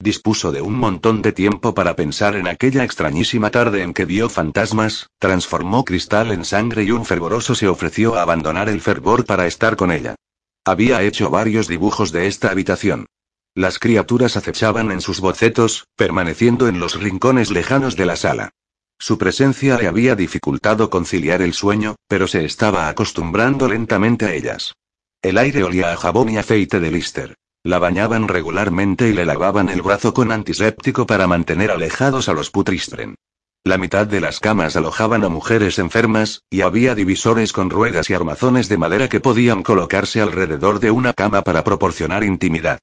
[0.00, 4.28] Dispuso de un montón de tiempo para pensar en aquella extrañísima tarde en que vio
[4.28, 9.46] fantasmas, transformó cristal en sangre y un fervoroso se ofreció a abandonar el fervor para
[9.46, 10.16] estar con ella.
[10.64, 13.06] Había hecho varios dibujos de esta habitación.
[13.54, 18.50] Las criaturas acechaban en sus bocetos, permaneciendo en los rincones lejanos de la sala.
[18.98, 24.72] Su presencia le había dificultado conciliar el sueño, pero se estaba acostumbrando lentamente a ellas.
[25.22, 27.36] El aire olía a jabón y aceite de Lister.
[27.66, 32.50] La bañaban regularmente y le lavaban el brazo con antiséptico para mantener alejados a los
[32.50, 33.14] putristren.
[33.64, 38.12] La mitad de las camas alojaban a mujeres enfermas, y había divisores con ruedas y
[38.12, 42.80] armazones de madera que podían colocarse alrededor de una cama para proporcionar intimidad.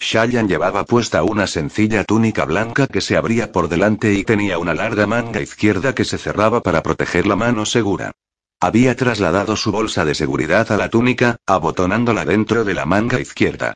[0.00, 4.74] Shayan llevaba puesta una sencilla túnica blanca que se abría por delante y tenía una
[4.74, 8.10] larga manga izquierda que se cerraba para proteger la mano segura.
[8.58, 13.74] Había trasladado su bolsa de seguridad a la túnica, abotonándola dentro de la manga izquierda.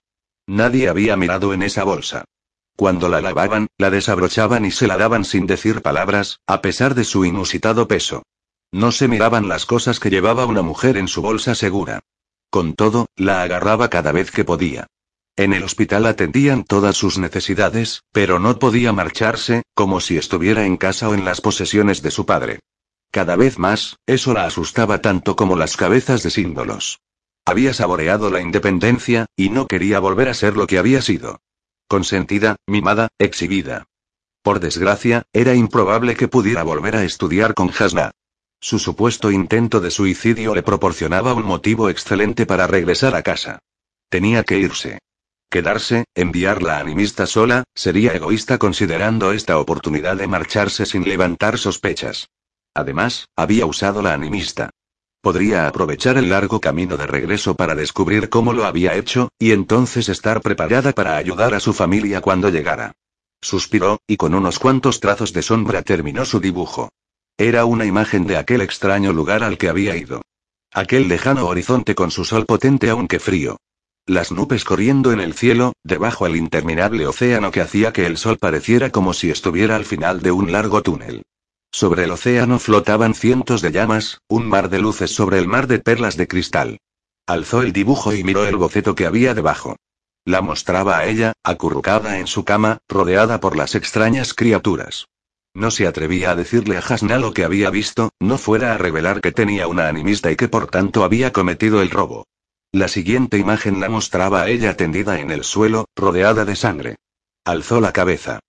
[0.49, 2.25] Nadie había mirado en esa bolsa.
[2.75, 7.05] Cuando la lavaban, la desabrochaban y se la daban sin decir palabras, a pesar de
[7.05, 8.23] su inusitado peso.
[8.73, 12.01] No se miraban las cosas que llevaba una mujer en su bolsa segura.
[12.49, 14.87] Con todo, la agarraba cada vez que podía.
[15.37, 20.79] En el hospital atendían todas sus necesidades, pero no podía marcharse, como si estuviera en
[20.79, 22.61] casa o en las posesiones de su padre.
[23.11, 27.01] Cada vez más, eso la asustaba tanto como las cabezas de símbolos.
[27.49, 31.41] Había saboreado la independencia, y no quería volver a ser lo que había sido.
[31.89, 33.87] Consentida, mimada, exhibida.
[34.43, 38.11] Por desgracia, era improbable que pudiera volver a estudiar con Hasna.
[38.61, 43.61] Su supuesto intento de suicidio le proporcionaba un motivo excelente para regresar a casa.
[44.11, 44.99] Tenía que irse.
[45.49, 52.29] Quedarse, enviarla a animista sola, sería egoísta considerando esta oportunidad de marcharse sin levantar sospechas.
[52.75, 54.69] Además, había usado la animista.
[55.29, 60.09] Podría aprovechar el largo camino de regreso para descubrir cómo lo había hecho, y entonces
[60.09, 62.93] estar preparada para ayudar a su familia cuando llegara.
[63.43, 66.89] Suspiró, y con unos cuantos trazos de sombra terminó su dibujo.
[67.37, 70.22] Era una imagen de aquel extraño lugar al que había ido.
[70.72, 73.59] Aquel lejano horizonte con su sol potente aunque frío.
[74.07, 78.39] Las nubes corriendo en el cielo, debajo el interminable océano que hacía que el sol
[78.39, 81.22] pareciera como si estuviera al final de un largo túnel.
[81.79, 85.79] Sobre el océano flotaban cientos de llamas, un mar de luces sobre el mar de
[85.79, 86.81] perlas de cristal.
[87.24, 89.76] Alzó el dibujo y miró el boceto que había debajo.
[90.24, 95.07] La mostraba a ella, acurrucada en su cama, rodeada por las extrañas criaturas.
[95.55, 99.20] No se atrevía a decirle a Hasna lo que había visto, no fuera a revelar
[99.20, 102.26] que tenía una animista y que por tanto había cometido el robo.
[102.72, 106.97] La siguiente imagen la mostraba a ella tendida en el suelo, rodeada de sangre.
[107.45, 108.41] Alzó la cabeza.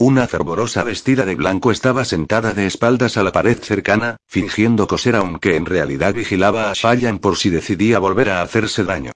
[0.00, 5.16] Una fervorosa vestida de blanco estaba sentada de espaldas a la pared cercana, fingiendo coser
[5.16, 9.10] aunque en realidad vigilaba a Shayan por si decidía volver a hacerse daño.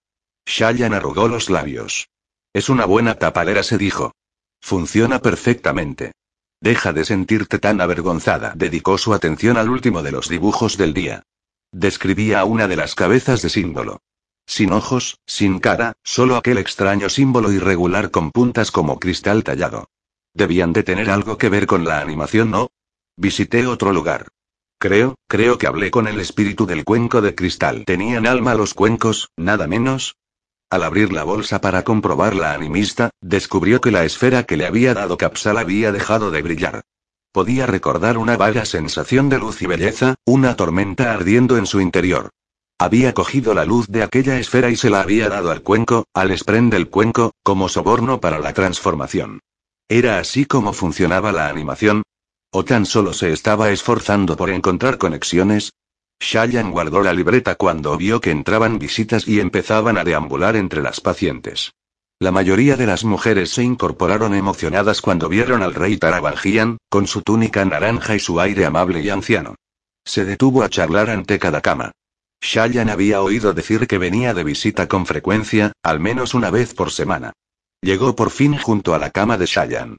[0.44, 2.08] Shayan arrugó los labios.
[2.52, 4.10] Es una buena tapalera, se dijo.
[4.60, 6.14] Funciona perfectamente.
[6.60, 8.52] Deja de sentirte tan avergonzada.
[8.56, 11.22] Dedicó su atención al último de los dibujos del día.
[11.70, 14.00] Describía a una de las cabezas de símbolo.
[14.46, 19.86] Sin ojos, sin cara, solo aquel extraño símbolo irregular con puntas como cristal tallado.
[20.34, 22.68] Debían de tener algo que ver con la animación, ¿no?
[23.16, 24.28] Visité otro lugar.
[24.78, 27.84] Creo, creo que hablé con el espíritu del cuenco de cristal.
[27.84, 30.16] ¿Tenían alma los cuencos, nada menos?
[30.70, 34.94] Al abrir la bolsa para comprobar la animista, descubrió que la esfera que le había
[34.94, 36.82] dado Capsal había dejado de brillar.
[37.30, 42.30] Podía recordar una vaga sensación de luz y belleza, una tormenta ardiendo en su interior.
[42.78, 46.30] Había cogido la luz de aquella esfera y se la había dado al cuenco, al
[46.30, 49.40] espren del cuenco, como soborno para la transformación.
[49.94, 52.02] ¿Era así como funcionaba la animación?
[52.50, 55.74] ¿O tan solo se estaba esforzando por encontrar conexiones?
[56.18, 61.02] Shayan guardó la libreta cuando vio que entraban visitas y empezaban a deambular entre las
[61.02, 61.72] pacientes.
[62.18, 67.20] La mayoría de las mujeres se incorporaron emocionadas cuando vieron al rey Tarabangian, con su
[67.20, 69.56] túnica naranja y su aire amable y anciano.
[70.06, 71.92] Se detuvo a charlar ante cada cama.
[72.40, 76.90] Shayan había oído decir que venía de visita con frecuencia, al menos una vez por
[76.90, 77.34] semana.
[77.82, 79.96] Llegó por fin junto a la cama de Shayan.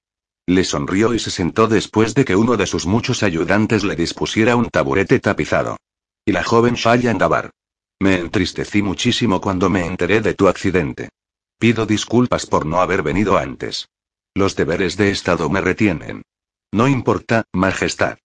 [0.47, 4.55] Le sonrió y se sentó después de que uno de sus muchos ayudantes le dispusiera
[4.55, 5.77] un taburete tapizado.
[6.25, 7.51] Y la joven Shayan Dabar.
[7.99, 11.09] Me entristecí muchísimo cuando me enteré de tu accidente.
[11.59, 13.89] Pido disculpas por no haber venido antes.
[14.33, 16.23] Los deberes de Estado me retienen.
[16.71, 18.17] No importa, Majestad.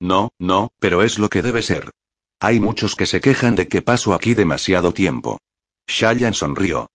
[0.00, 1.90] No, no, pero es lo que debe ser.
[2.40, 5.38] Hay muchos que se quejan de que paso aquí demasiado tiempo.
[5.86, 6.88] Shayan sonrió.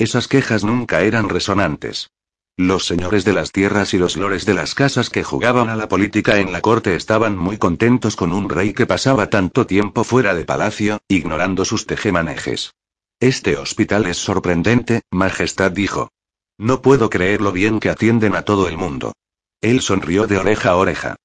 [0.00, 2.08] Esas quejas nunca eran resonantes.
[2.56, 5.88] Los señores de las tierras y los lores de las casas que jugaban a la
[5.88, 10.32] política en la corte estaban muy contentos con un rey que pasaba tanto tiempo fuera
[10.34, 12.72] de palacio, ignorando sus tejemanejes.
[13.20, 16.08] Este hospital es sorprendente, Majestad dijo.
[16.56, 19.12] No puedo creer lo bien que atienden a todo el mundo.
[19.60, 21.16] Él sonrió de oreja a oreja.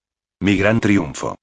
[0.41, 1.38] Mi gran triunfo.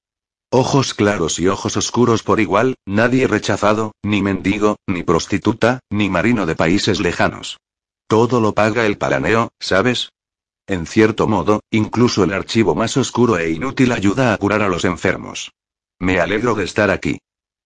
[0.55, 6.45] Ojos claros y ojos oscuros por igual, nadie rechazado, ni mendigo, ni prostituta, ni marino
[6.45, 7.57] de países lejanos.
[8.07, 10.09] Todo lo paga el palaneo, ¿sabes?
[10.67, 14.85] En cierto modo, incluso el archivo más oscuro e inútil ayuda a curar a los
[14.85, 15.53] enfermos.
[15.99, 17.17] Me alegro de estar aquí.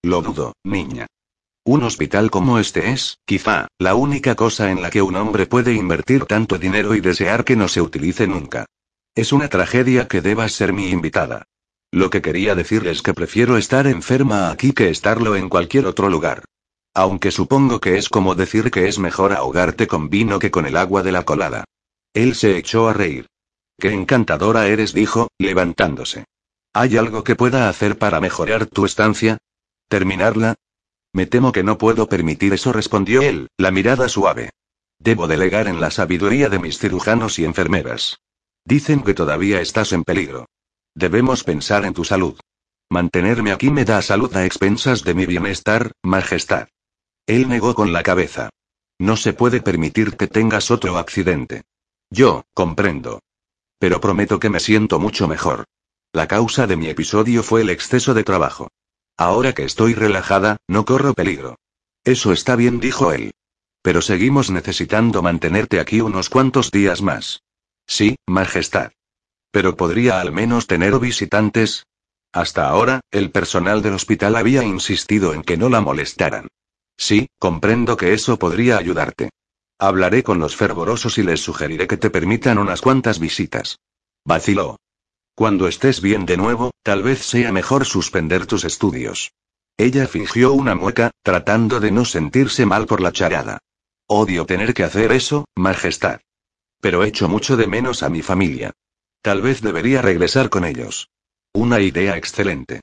[0.02, 1.08] Lo dudo, niña.
[1.66, 5.74] Un hospital como este es, quizá, la única cosa en la que un hombre puede
[5.74, 8.64] invertir tanto dinero y desear que no se utilice nunca.
[9.14, 11.44] Es una tragedia que debas ser mi invitada.
[11.90, 16.10] Lo que quería decir es que prefiero estar enferma aquí que estarlo en cualquier otro
[16.10, 16.44] lugar.
[16.94, 20.76] Aunque supongo que es como decir que es mejor ahogarte con vino que con el
[20.76, 21.64] agua de la colada.
[22.12, 23.26] Él se echó a reír.
[23.78, 26.24] Qué encantadora eres, dijo, levantándose.
[26.74, 29.38] ¿Hay algo que pueda hacer para mejorar tu estancia?
[29.88, 30.56] ¿Terminarla?
[31.12, 34.50] Me temo que no puedo permitir eso, respondió él, la mirada suave.
[34.98, 38.20] Debo delegar en la sabiduría de mis cirujanos y enfermeras.
[38.64, 40.46] Dicen que todavía estás en peligro.
[40.98, 42.40] Debemos pensar en tu salud.
[42.90, 46.66] Mantenerme aquí me da salud a expensas de mi bienestar, Majestad.
[47.24, 48.50] Él negó con la cabeza.
[48.98, 51.62] No se puede permitir que tengas otro accidente.
[52.10, 53.20] Yo, comprendo.
[53.78, 55.66] Pero prometo que me siento mucho mejor.
[56.12, 58.66] La causa de mi episodio fue el exceso de trabajo.
[59.16, 61.60] Ahora que estoy relajada, no corro peligro.
[62.02, 63.30] Eso está bien, dijo él.
[63.82, 67.44] Pero seguimos necesitando mantenerte aquí unos cuantos días más.
[67.86, 68.90] Sí, Majestad.
[69.50, 71.84] Pero podría al menos tener visitantes.
[72.32, 76.48] Hasta ahora, el personal del hospital había insistido en que no la molestaran.
[76.96, 79.30] Sí, comprendo que eso podría ayudarte.
[79.78, 83.78] Hablaré con los fervorosos y les sugeriré que te permitan unas cuantas visitas.
[84.24, 84.76] Vaciló.
[85.34, 89.30] Cuando estés bien de nuevo, tal vez sea mejor suspender tus estudios.
[89.76, 93.58] Ella fingió una mueca, tratando de no sentirse mal por la charada.
[94.08, 96.18] Odio tener que hacer eso, Majestad.
[96.80, 98.72] Pero echo mucho de menos a mi familia.
[99.22, 101.10] Tal vez debería regresar con ellos.
[101.52, 102.80] Una idea excelente.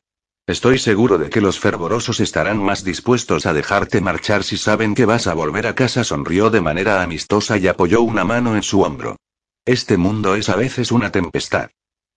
[0.48, 5.06] Estoy seguro de que los fervorosos estarán más dispuestos a dejarte marchar si saben que
[5.06, 6.04] vas a volver a casa.
[6.04, 9.18] Sonrió de manera amistosa y apoyó una mano en su hombro.
[9.66, 11.72] Este mundo es a veces una tempestad.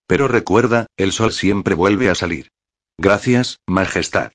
[0.05, 2.49] Pero recuerda, el sol siempre vuelve a salir.
[2.99, 4.31] Gracias, Majestad.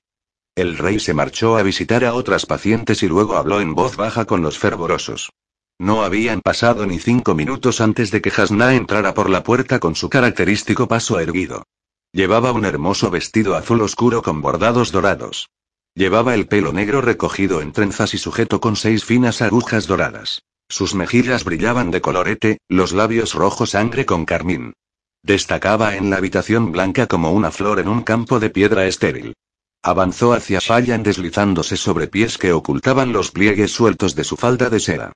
[0.57, 4.25] El rey se marchó a visitar a otras pacientes y luego habló en voz baja
[4.25, 5.31] con los fervorosos.
[5.79, 9.97] No habían pasado ni cinco minutos antes de que Hasna entrara por la puerta con
[9.97, 11.65] su característico paso erguido.
[12.13, 15.49] Llevaba un hermoso vestido azul oscuro con bordados dorados.
[15.95, 20.43] Llevaba el pelo negro recogido en trenzas y sujeto con seis finas agujas doradas.
[20.69, 24.75] Sus mejillas brillaban de colorete, los labios rojos sangre con carmín.
[25.23, 29.35] Destacaba en la habitación blanca como una flor en un campo de piedra estéril.
[29.83, 34.81] Avanzó hacia Shayan deslizándose sobre pies que ocultaban los pliegues sueltos de su falda de
[34.81, 35.13] seda.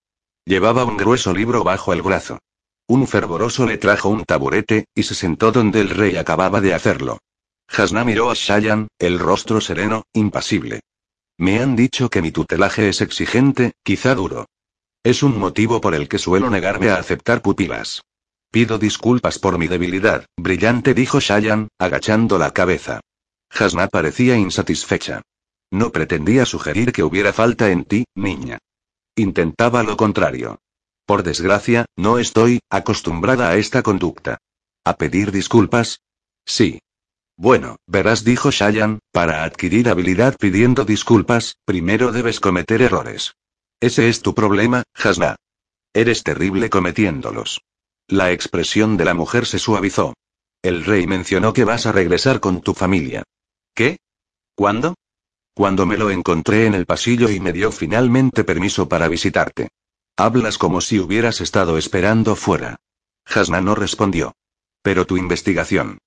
[0.49, 2.39] Llevaba un grueso libro bajo el brazo.
[2.87, 7.19] Un fervoroso le trajo un taburete, y se sentó donde el rey acababa de hacerlo.
[7.69, 10.81] Hasna miró a Shayan, el rostro sereno, impasible.
[11.37, 14.47] Me han dicho que mi tutelaje es exigente, quizá duro.
[15.05, 18.01] Es un motivo por el que suelo negarme a aceptar pupilas.
[18.51, 23.01] Pido disculpas por mi debilidad, brillante dijo Shayan, agachando la cabeza.
[23.51, 25.21] Hasna parecía insatisfecha.
[25.71, 28.57] No pretendía sugerir que hubiera falta en ti, niña.
[29.19, 30.61] Intentaba lo contrario.
[31.05, 34.39] Por desgracia, no estoy acostumbrada a esta conducta.
[34.85, 36.03] ¿A pedir disculpas?
[36.47, 36.79] Sí.
[37.37, 43.35] Bueno, verás, dijo Shayan, para adquirir habilidad pidiendo disculpas, primero debes cometer errores.
[43.81, 45.35] Ese es tu problema, Hasna.
[45.93, 47.63] Eres terrible cometiéndolos.
[48.07, 50.15] La expresión de la mujer se suavizó.
[50.63, 53.25] El rey mencionó que vas a regresar con tu familia.
[53.75, 53.99] ¿Qué?
[54.55, 54.95] ¿Cuándo?
[55.59, 59.71] Cuando me lo encontré en el pasillo y me dio finalmente permiso para visitarte.
[60.17, 62.77] Hablas como si hubieras estado esperando fuera.
[63.27, 64.37] Hasna no respondió.
[64.83, 65.99] Pero tu investigación.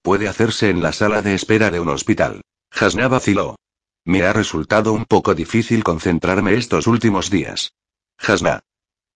[0.00, 2.42] Puede hacerse en la sala de espera de un hospital.
[2.70, 3.56] Hasna vaciló.
[4.04, 7.72] Me ha resultado un poco difícil concentrarme estos últimos días.
[8.16, 8.60] Hasna.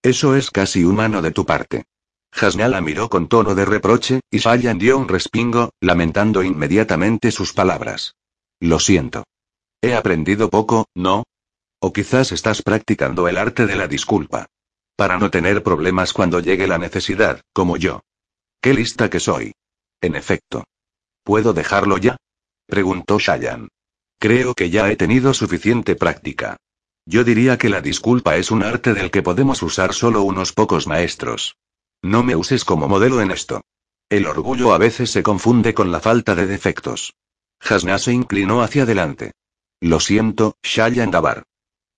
[0.03, 1.85] Eso es casi humano de tu parte.
[2.33, 7.53] Hasna la miró con tono de reproche, y Shayan dio un respingo, lamentando inmediatamente sus
[7.53, 8.17] palabras.
[8.59, 9.23] Lo siento.
[9.85, 11.25] He aprendido poco, ¿no?
[11.79, 14.47] O quizás estás practicando el arte de la disculpa.
[14.95, 18.01] Para no tener problemas cuando llegue la necesidad, como yo.
[18.59, 19.53] Qué lista que soy.
[20.01, 20.63] En efecto.
[21.23, 22.17] ¿Puedo dejarlo ya?
[22.65, 23.67] preguntó Shayan.
[24.17, 26.57] Creo que ya he tenido suficiente práctica.
[27.05, 30.87] Yo diría que la disculpa es un arte del que podemos usar solo unos pocos
[30.87, 31.57] maestros.
[32.01, 33.61] No me uses como modelo en esto.
[34.09, 37.13] El orgullo a veces se confunde con la falta de defectos.
[37.59, 39.33] Hasna se inclinó hacia adelante.
[39.81, 41.43] Lo siento, Shayan Dabar.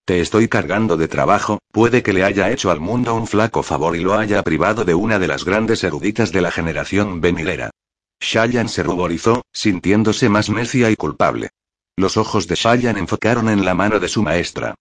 [0.06, 3.96] Te estoy cargando de trabajo, puede que le haya hecho al mundo un flaco favor
[3.96, 7.72] y lo haya privado de una de las grandes eruditas de la generación venilera.
[8.20, 11.50] Shayan se ruborizó, sintiéndose más necia y culpable.
[11.98, 14.76] Los ojos de Shayan enfocaron en la mano de su maestra.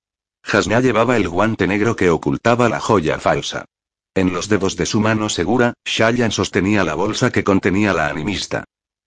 [0.44, 3.64] Hasna llevaba el guante negro que ocultaba la joya falsa.
[4.14, 8.64] En los dedos de su mano segura, Shayan sostenía la bolsa que contenía la animista.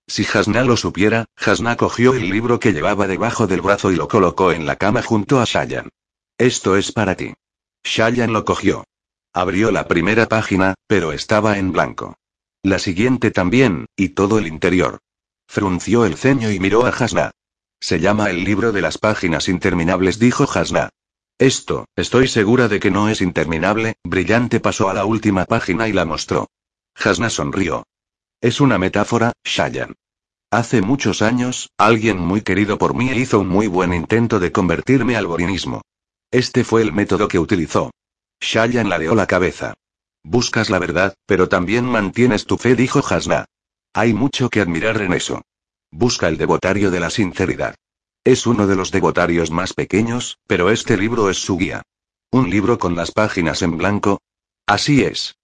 [0.09, 4.07] Si Hasna lo supiera, Hasna cogió el libro que llevaba debajo del brazo y lo
[4.07, 5.89] colocó en la cama junto a Shayan.
[6.39, 7.35] Esto es para ti.
[7.83, 8.85] Shayan lo cogió.
[9.33, 12.15] Abrió la primera página, pero estaba en blanco.
[12.63, 14.97] La siguiente también, y todo el interior.
[15.47, 17.29] Frunció el ceño y miró a Hasna.
[17.79, 20.89] Se llama el libro de las páginas interminables, dijo Hasna.
[21.37, 25.93] Esto, estoy segura de que no es interminable, brillante pasó a la última página y
[25.93, 26.47] la mostró.
[26.95, 27.85] Hasna sonrió.
[28.41, 29.95] Es una metáfora, Shayan.
[30.49, 35.17] Hace muchos años, alguien muy querido por mí hizo un muy buen intento de convertirme
[35.17, 35.81] al borinismo.
[36.31, 37.91] Este fue el método que utilizó.
[38.39, 39.73] Shayan ladeó la cabeza.
[40.23, 43.43] Buscas la verdad, pero también mantienes tu fe, dijo Hasna.
[43.93, 45.41] Hay mucho que admirar en eso.
[45.91, 47.75] Busca el devotario de la sinceridad.
[48.23, 51.81] Es uno de los devotarios más pequeños, pero este libro es su guía.
[52.31, 54.21] ¿Un libro con las páginas en blanco?
[54.65, 55.35] Así es.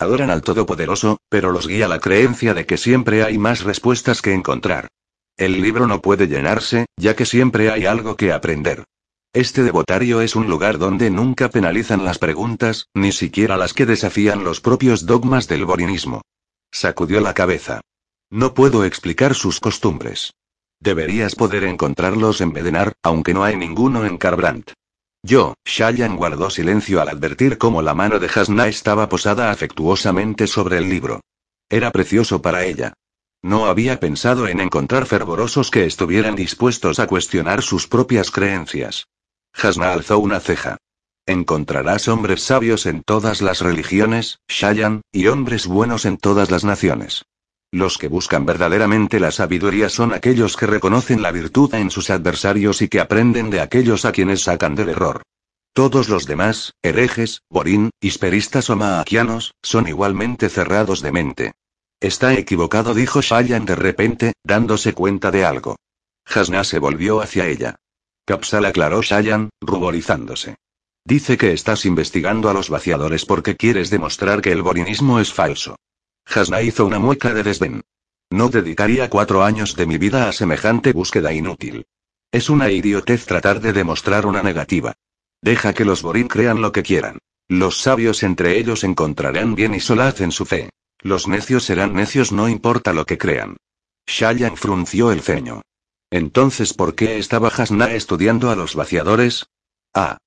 [0.00, 4.32] Adoran al Todopoderoso, pero los guía la creencia de que siempre hay más respuestas que
[4.32, 4.86] encontrar.
[5.36, 8.84] El libro no puede llenarse, ya que siempre hay algo que aprender.
[9.32, 14.44] Este devotario es un lugar donde nunca penalizan las preguntas, ni siquiera las que desafían
[14.44, 16.22] los propios dogmas del borinismo.
[16.70, 17.80] Sacudió la cabeza.
[18.30, 20.32] No puedo explicar sus costumbres.
[20.80, 24.72] Deberías poder encontrarlos en Bedenar, aunque no hay ninguno en Carbrandt.
[25.28, 30.78] Yo, Shayan guardó silencio al advertir cómo la mano de Hasna estaba posada afectuosamente sobre
[30.78, 31.20] el libro.
[31.68, 32.94] Era precioso para ella.
[33.42, 39.04] No había pensado en encontrar fervorosos que estuvieran dispuestos a cuestionar sus propias creencias.
[39.52, 40.78] Hasna alzó una ceja.
[41.26, 47.26] Encontrarás hombres sabios en todas las religiones, Shayan, y hombres buenos en todas las naciones.
[47.70, 52.80] Los que buscan verdaderamente la sabiduría son aquellos que reconocen la virtud en sus adversarios
[52.80, 55.22] y que aprenden de aquellos a quienes sacan del error.
[55.74, 61.52] Todos los demás, herejes, borín, hisperistas o maaquianos, son igualmente cerrados de mente.
[62.00, 65.76] Está equivocado, dijo Shayan de repente, dándose cuenta de algo.
[66.24, 67.76] Hasna se volvió hacia ella.
[68.24, 70.56] Capsal aclaró Shayan, ruborizándose.
[71.04, 75.76] Dice que estás investigando a los vaciadores porque quieres demostrar que el borinismo es falso.
[76.34, 77.82] Hasna hizo una mueca de desdén.
[78.30, 81.86] No dedicaría cuatro años de mi vida a semejante búsqueda inútil.
[82.30, 84.94] Es una idiotez tratar de demostrar una negativa.
[85.40, 87.18] Deja que los Borin crean lo que quieran.
[87.48, 90.68] Los sabios entre ellos encontrarán bien y solaz en su fe.
[91.00, 93.56] Los necios serán necios no importa lo que crean.
[94.06, 95.62] Shayan frunció el ceño.
[96.10, 99.46] Entonces, ¿por qué estaba Hasna estudiando a los vaciadores?
[99.94, 100.18] Ah.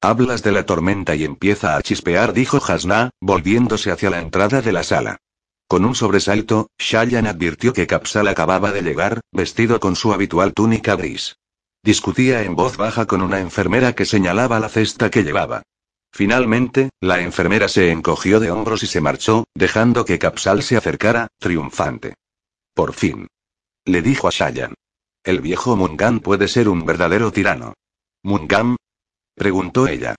[0.00, 4.72] Hablas de la tormenta y empieza a chispear, dijo Hasna, volviéndose hacia la entrada de
[4.72, 5.18] la sala.
[5.66, 10.96] Con un sobresalto, Shayan advirtió que Capsal acababa de llegar, vestido con su habitual túnica
[10.96, 11.36] gris.
[11.82, 15.62] Discutía en voz baja con una enfermera que señalaba la cesta que llevaba.
[16.12, 21.28] Finalmente, la enfermera se encogió de hombros y se marchó, dejando que Capsal se acercara,
[21.38, 22.14] triunfante.
[22.72, 23.26] Por fin.
[23.84, 24.74] Le dijo a Shayan.
[25.24, 27.74] El viejo Mungam puede ser un verdadero tirano.
[28.22, 28.76] ¿Mungam?
[29.34, 30.14] preguntó ella.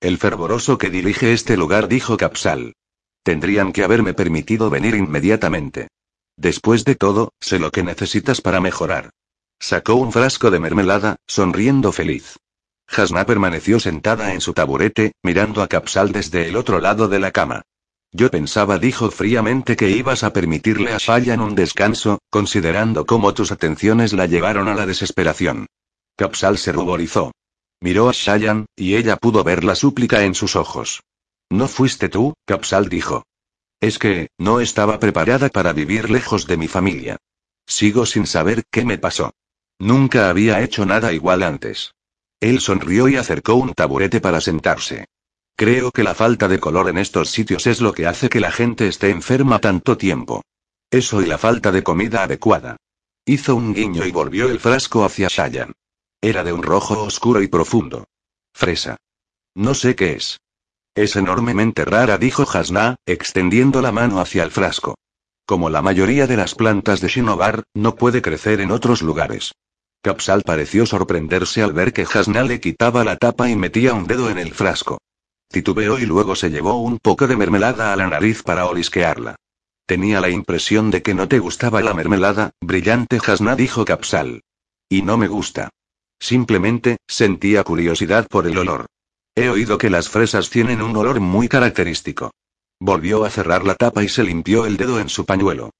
[0.00, 2.74] El fervoroso que dirige este lugar, dijo Capsal.
[3.22, 5.88] Tendrían que haberme permitido venir inmediatamente.
[6.36, 9.10] Después de todo, sé lo que necesitas para mejorar.
[9.58, 12.38] Sacó un frasco de mermelada, sonriendo feliz.
[12.88, 17.30] Hasna permaneció sentada en su taburete, mirando a Capsal desde el otro lado de la
[17.30, 17.62] cama.
[18.12, 23.52] Yo pensaba, dijo fríamente, que ibas a permitirle a Shayan un descanso, considerando cómo tus
[23.52, 25.66] atenciones la llevaron a la desesperación.
[26.16, 27.32] Capsal se ruborizó.
[27.80, 31.02] Miró a Shayan, y ella pudo ver la súplica en sus ojos.
[31.50, 33.24] No fuiste tú, Capsal dijo.
[33.80, 37.16] Es que, no estaba preparada para vivir lejos de mi familia.
[37.66, 39.32] Sigo sin saber qué me pasó.
[39.78, 41.92] Nunca había hecho nada igual antes.
[42.40, 45.06] Él sonrió y acercó un taburete para sentarse.
[45.56, 48.52] Creo que la falta de color en estos sitios es lo que hace que la
[48.52, 50.42] gente esté enferma tanto tiempo.
[50.90, 52.76] Eso y la falta de comida adecuada.
[53.24, 55.72] Hizo un guiño y volvió el frasco hacia Shayan.
[56.20, 58.04] Era de un rojo oscuro y profundo.
[58.54, 58.96] Fresa.
[59.54, 60.40] No sé qué es.
[61.00, 64.96] Es enormemente rara, dijo Hasna, extendiendo la mano hacia el frasco.
[65.46, 69.52] Como la mayoría de las plantas de Shinobar, no puede crecer en otros lugares.
[70.02, 74.28] Capsal pareció sorprenderse al ver que Hasna le quitaba la tapa y metía un dedo
[74.28, 74.98] en el frasco.
[75.48, 79.36] Titubeó y luego se llevó un poco de mermelada a la nariz para olisquearla.
[79.86, 84.42] Tenía la impresión de que no te gustaba la mermelada, brillante Hasna dijo Capsal.
[84.90, 85.70] Y no me gusta.
[86.20, 88.84] Simplemente, sentía curiosidad por el olor.
[89.34, 92.32] He oído que las fresas tienen un olor muy característico.
[92.80, 95.70] Volvió a cerrar la tapa y se limpió el dedo en su pañuelo.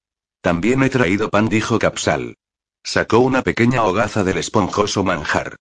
[0.41, 2.35] También he traído pan, dijo Capsal.
[2.83, 5.55] Sacó una pequeña hogaza del esponjoso manjar.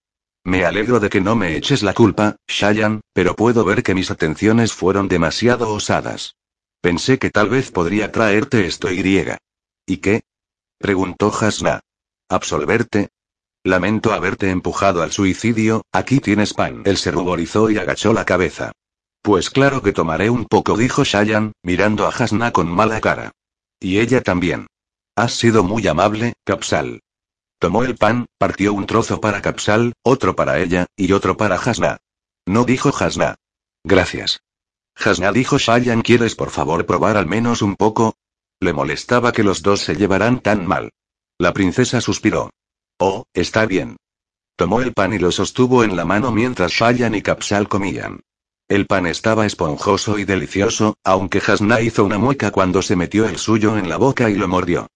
[0.44, 4.10] Me alegro de que no me eches la culpa, Shayan, pero puedo ver que mis
[4.10, 6.36] atenciones fueron demasiado osadas.
[6.80, 9.00] Pensé que tal vez podría traerte esto y.
[9.86, 10.22] ¿Y qué?
[10.78, 11.80] preguntó Hasna.
[12.28, 13.10] ¿Absolverte?
[13.64, 16.82] Lamento haberte empujado al suicidio, aquí tienes pan.
[16.86, 18.72] Él se ruborizó y agachó la cabeza.
[19.22, 23.32] Pues claro que tomaré un poco, dijo Shayan, mirando a Hasna con mala cara.
[23.78, 24.66] Y ella también.
[25.14, 27.00] Has sido muy amable, Capsal.
[27.58, 31.98] Tomó el pan, partió un trozo para Capsal, otro para ella, y otro para Hasna.
[32.46, 33.34] No dijo Hasna.
[33.84, 34.40] Gracias.
[34.96, 38.14] Hasna dijo Shayan, ¿quieres por favor probar al menos un poco?
[38.58, 40.92] Le molestaba que los dos se llevaran tan mal.
[41.38, 42.50] La princesa suspiró.
[43.02, 43.96] Oh, está bien.
[44.56, 48.20] Tomó el pan y lo sostuvo en la mano mientras Shayan y Capsal comían.
[48.68, 53.38] El pan estaba esponjoso y delicioso, aunque Hasna hizo una mueca cuando se metió el
[53.38, 54.86] suyo en la boca y lo mordió.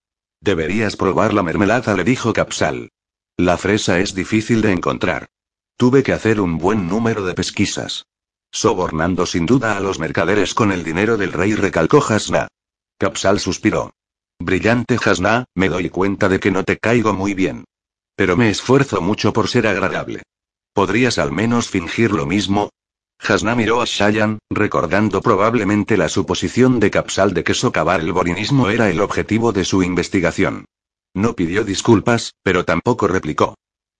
[0.43, 2.91] Deberías probar la mermelada, le dijo Capsal.
[3.39, 5.27] La fresa es difícil de encontrar.
[5.79, 8.05] Tuve que hacer un buen número de pesquisas.
[8.53, 12.49] Sobornando sin duda a los mercaderes con el dinero del rey, recalcó Hasna.
[12.99, 13.95] Capsal suspiró.
[14.39, 17.65] Brillante Hasna, me doy cuenta de que no te caigo muy bien.
[18.17, 20.23] Pero me esfuerzo mucho por ser agradable.
[20.73, 22.71] ¿Podrías al menos fingir lo mismo?
[23.19, 28.69] Hasna miró a Shayan, recordando probablemente la suposición de Capsal de que socavar el borinismo
[28.69, 30.67] era el objetivo de su investigación.
[31.15, 33.55] No pidió disculpas, pero tampoco replicó.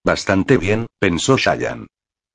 [0.05, 1.87] Bastante bien, pensó Shayan.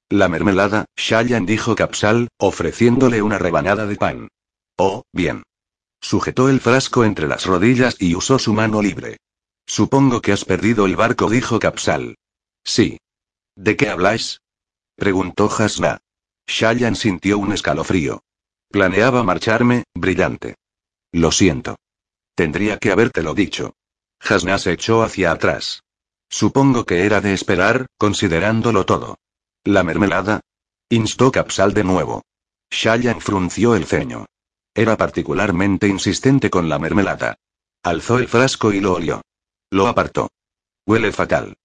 [0.10, 4.28] La mermelada, Shayan dijo Capsal, ofreciéndole una rebanada de pan.
[4.78, 5.44] Oh, bien.
[6.02, 9.18] Sujetó el frasco entre las rodillas y usó su mano libre.
[9.70, 12.18] Supongo que has perdido el barco, dijo Capsal.
[12.66, 12.98] Sí.
[13.56, 14.42] ¿De qué habláis?
[14.96, 16.00] preguntó Hasna.
[16.48, 18.24] Shayan sintió un escalofrío.
[18.72, 20.56] Planeaba marcharme, brillante.
[21.12, 21.76] Lo siento.
[22.34, 23.76] Tendría que habértelo dicho.
[24.20, 25.84] Hasna se echó hacia atrás.
[26.32, 29.20] Supongo que era de esperar, considerándolo todo.
[29.64, 30.42] ¿La mermelada?
[30.90, 32.24] Instó Capsal de nuevo.
[32.72, 34.26] Shayan frunció el ceño.
[34.74, 37.36] Era particularmente insistente con la mermelada.
[37.84, 39.22] Alzó el frasco y lo olió.
[39.72, 40.30] Lo apartó.
[40.86, 41.58] Huele fatal.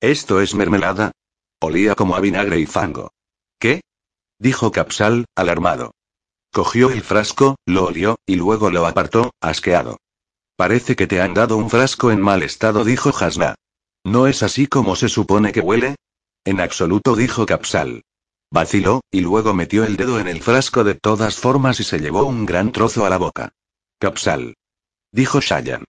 [0.00, 1.12] ¿Esto es mermelada?
[1.60, 3.10] Olía como a vinagre y fango.
[3.58, 3.80] ¿Qué?
[4.38, 5.92] dijo Capsal, alarmado.
[6.52, 9.98] Cogió el frasco, lo olió, y luego lo apartó, asqueado.
[10.56, 13.56] Parece que te han dado un frasco en mal estado, dijo Hasna.
[14.04, 15.96] ¿No es así como se supone que huele?
[16.44, 18.02] En absoluto, dijo Capsal.
[18.50, 22.24] Vaciló, y luego metió el dedo en el frasco de todas formas y se llevó
[22.24, 23.52] un gran trozo a la boca.
[23.98, 24.54] Capsal.
[25.12, 25.84] Dijo Shayan.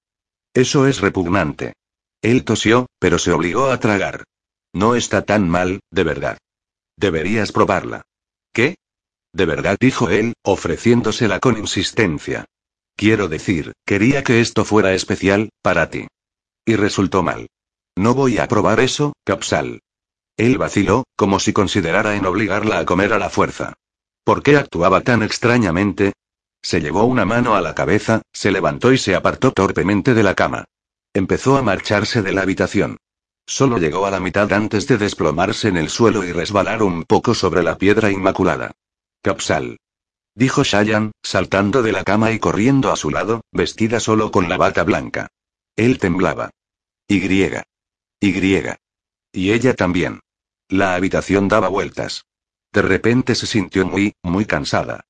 [0.54, 1.74] Eso es repugnante.
[2.22, 4.24] Él tosió, pero se obligó a tragar.
[4.74, 6.38] No está tan mal, de verdad.
[6.98, 8.02] Deberías probarla.
[8.54, 8.76] ¿Qué?
[9.34, 12.46] De verdad, dijo él, ofreciéndosela con insistencia.
[12.96, 16.08] Quiero decir, quería que esto fuera especial, para ti.
[16.66, 17.48] Y resultó mal.
[17.96, 19.82] No voy a probar eso, Capsal.
[20.36, 23.74] Él vaciló, como si considerara en obligarla a comer a la fuerza.
[24.24, 26.14] ¿Por qué actuaba tan extrañamente?
[26.62, 30.36] Se llevó una mano a la cabeza, se levantó y se apartó torpemente de la
[30.36, 30.66] cama.
[31.14, 32.98] Empezó a marcharse de la habitación.
[33.48, 37.34] Solo llegó a la mitad antes de desplomarse en el suelo y resbalar un poco
[37.34, 38.72] sobre la piedra inmaculada.
[39.24, 39.78] Capsal.
[40.36, 44.58] Dijo Shayan, saltando de la cama y corriendo a su lado, vestida solo con la
[44.58, 45.30] bata blanca.
[45.76, 46.52] Él temblaba.
[47.08, 47.26] Y.
[48.22, 48.62] Y.
[49.32, 50.20] Y ella también.
[50.68, 52.26] La habitación daba vueltas.
[52.72, 55.06] De repente se sintió muy, muy cansada.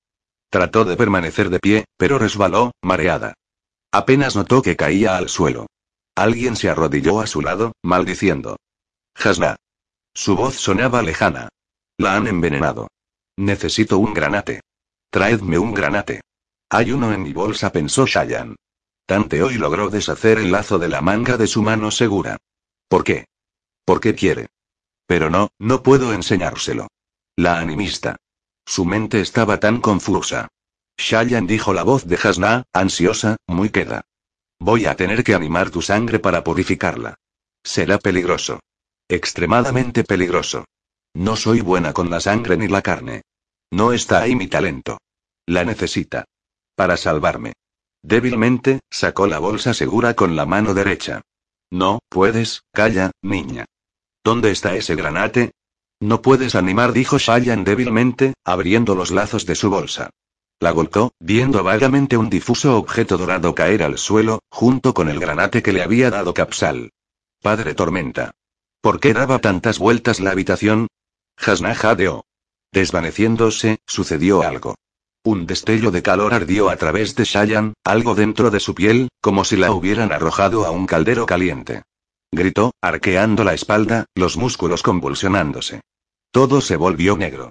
[0.50, 3.34] Trató de permanecer de pie, pero resbaló, mareada.
[3.92, 5.68] Apenas notó que caía al suelo.
[6.16, 8.58] Alguien se arrodilló a su lado, maldiciendo.
[9.16, 9.58] Hasna.
[10.14, 11.50] Su voz sonaba lejana.
[11.98, 12.88] La han envenenado.
[13.38, 14.62] Necesito un granate.
[15.10, 16.22] Traedme un granate.
[16.70, 18.56] Hay uno en mi bolsa, pensó Shayan.
[19.06, 22.38] Tante hoy logró deshacer el lazo de la manga de su mano segura.
[22.88, 23.26] ¿Por qué?
[23.86, 24.48] ¿Por qué quiere?
[25.08, 26.88] Pero no, no puedo enseñárselo.
[27.36, 28.18] La animista.
[28.70, 30.48] Su mente estaba tan confusa.
[30.96, 34.02] Shayan dijo la voz de Hasna, ansiosa, muy queda.
[34.60, 37.16] Voy a tener que animar tu sangre para purificarla.
[37.64, 38.60] Será peligroso.
[39.10, 40.66] Extremadamente peligroso.
[41.16, 43.24] No soy buena con la sangre ni la carne.
[43.72, 45.00] No está ahí mi talento.
[45.48, 46.26] La necesita.
[46.76, 47.54] Para salvarme.
[48.04, 51.22] Débilmente, sacó la bolsa segura con la mano derecha.
[51.72, 53.66] No, puedes, calla, niña.
[54.24, 55.54] ¿Dónde está ese granate?
[56.02, 60.10] No puedes animar, dijo Shayan débilmente, abriendo los lazos de su bolsa.
[60.62, 65.62] La golpeó, viendo vagamente un difuso objeto dorado caer al suelo, junto con el granate
[65.62, 66.92] que le había dado Capsal.
[67.42, 68.32] Padre Tormenta.
[68.82, 70.88] ¿Por qué daba tantas vueltas la habitación?
[71.38, 72.26] Hasna jadeó.
[72.72, 74.76] Desvaneciéndose, sucedió algo.
[75.24, 79.44] Un destello de calor ardió a través de Shayan, algo dentro de su piel, como
[79.44, 81.84] si la hubieran arrojado a un caldero caliente.
[82.32, 85.82] Gritó, arqueando la espalda, los músculos convulsionándose.
[86.32, 87.50] Todo se volvió negro.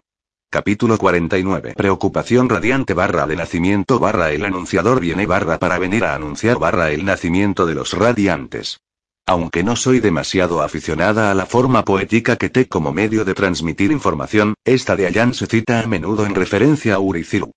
[0.50, 1.74] Capítulo 49.
[1.76, 6.92] Preocupación radiante barra de nacimiento barra el anunciador viene barra para venir a anunciar barra
[6.92, 8.78] el nacimiento de los radiantes.
[9.26, 13.90] Aunque no soy demasiado aficionada a la forma poética que te como medio de transmitir
[13.90, 17.50] información, esta de Allan se cita a menudo en referencia a Uricilu.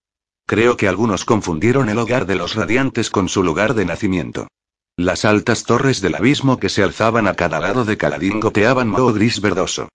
[0.47, 4.47] Creo que algunos confundieron el hogar de los radiantes con su lugar de nacimiento.
[4.97, 9.13] Las altas torres del abismo que se alzaban a cada lado de Caladín goteaban moho
[9.13, 9.87] gris verdoso.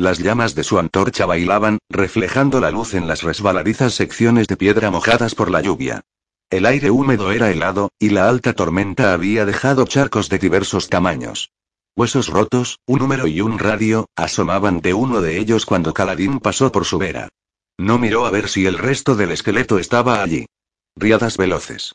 [0.00, 4.90] Las llamas de su antorcha bailaban, reflejando la luz en las resbaladizas secciones de piedra
[4.90, 6.00] mojadas por la lluvia.
[6.48, 11.52] El aire húmedo era helado, y la alta tormenta había dejado charcos de diversos tamaños.
[11.94, 16.72] Huesos rotos, un número y un radio, asomaban de uno de ellos cuando Caladín pasó
[16.72, 17.28] por su vera.
[17.76, 20.46] No miró a ver si el resto del esqueleto estaba allí.
[20.96, 21.92] Riadas veloces.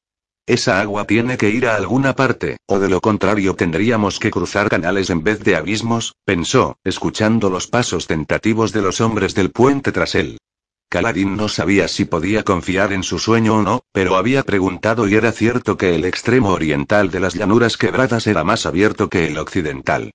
[0.48, 4.70] Esa agua tiene que ir a alguna parte, o de lo contrario tendríamos que cruzar
[4.70, 9.92] canales en vez de abismos, pensó, escuchando los pasos tentativos de los hombres del puente
[9.92, 10.38] tras él.
[10.88, 15.16] Kaladin no sabía si podía confiar en su sueño o no, pero había preguntado y
[15.16, 19.40] era cierto que el extremo oriental de las llanuras quebradas era más abierto que el
[19.40, 20.12] occidental.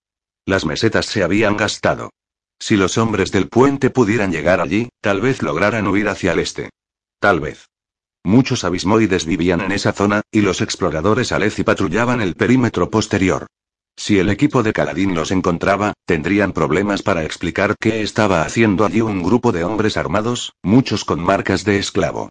[0.47, 2.11] Las mesetas se habían gastado.
[2.61, 6.71] Si los hombres del puente pudieran llegar allí, tal vez lograran huir hacia el este.
[7.19, 7.70] Tal vez.
[8.25, 13.47] Muchos abismoides vivían en esa zona, y los exploradores Aleci patrullaban el perímetro posterior.
[13.97, 19.01] Si el equipo de Caladín los encontraba, tendrían problemas para explicar qué estaba haciendo allí
[19.01, 22.31] un grupo de hombres armados, muchos con marcas de esclavo.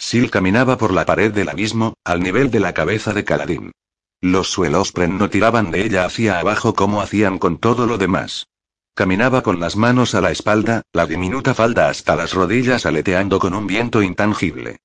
[0.00, 3.72] Sil caminaba por la pared del abismo, al nivel de la cabeza de Caladín.
[4.22, 8.46] Los suelospren no tiraban de ella hacia abajo como hacían con todo lo demás.
[8.94, 13.54] Caminaba con las manos a la espalda, la diminuta falda hasta las rodillas aleteando con
[13.54, 14.78] un viento intangible.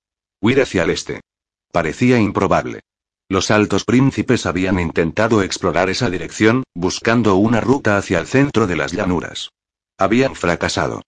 [0.45, 1.21] Huir hacia el este.
[1.71, 2.81] Parecía improbable.
[3.27, 8.75] Los altos príncipes habían intentado explorar esa dirección, buscando una ruta hacia el centro de
[8.75, 9.49] las llanuras.
[9.97, 11.01] Habían fracasado.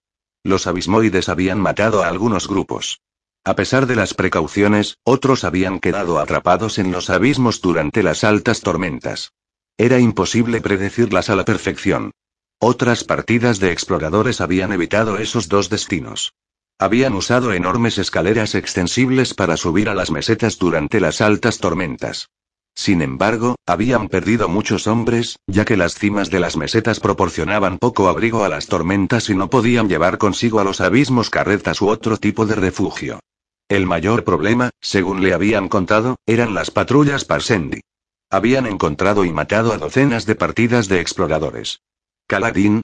[0.44, 3.00] Los abismoides habían matado a algunos grupos.
[3.44, 8.62] A pesar de las precauciones, otros habían quedado atrapados en los abismos durante las altas
[8.62, 9.34] tormentas.
[9.78, 12.10] Era imposible predecirlas a la perfección.
[12.58, 16.34] Otras partidas de exploradores habían evitado esos dos destinos.
[16.80, 22.30] Habían usado enormes escaleras extensibles para subir a las mesetas durante las altas tormentas.
[22.76, 28.08] Sin embargo, habían perdido muchos hombres, ya que las cimas de las mesetas proporcionaban poco
[28.08, 32.18] abrigo a las tormentas y no podían llevar consigo a los abismos carretas u otro
[32.18, 33.20] tipo de refugio.
[33.68, 37.82] El mayor problema, según le habían contado, eran las patrullas Parsendi.
[38.30, 41.80] Habían encontrado y matado a docenas de partidas de exploradores.
[42.28, 42.84] Caladín,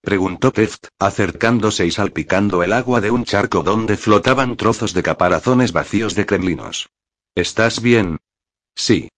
[0.00, 5.72] Preguntó Teft, acercándose y salpicando el agua de un charco donde flotaban trozos de caparazones
[5.72, 6.88] vacíos de kremlinos.
[7.34, 8.18] ¿Estás bien?
[8.74, 9.10] Sí.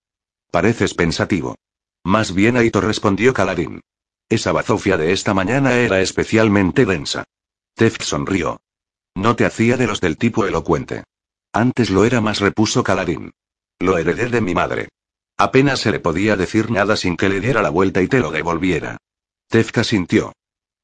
[0.50, 1.56] Pareces pensativo.
[2.02, 3.82] Más bien Aito respondió Caladín.
[4.28, 7.24] Esa bazofia de esta mañana era especialmente densa.
[7.74, 8.60] Teft sonrió.
[9.14, 11.04] No te hacía de los del tipo elocuente.
[11.52, 13.32] Antes lo era más, repuso Caladín.
[13.78, 14.88] Lo heredé de mi madre.
[15.36, 18.30] Apenas se le podía decir nada sin que le diera la vuelta y te lo
[18.30, 18.98] devolviera.
[19.48, 20.32] Tefka sintió.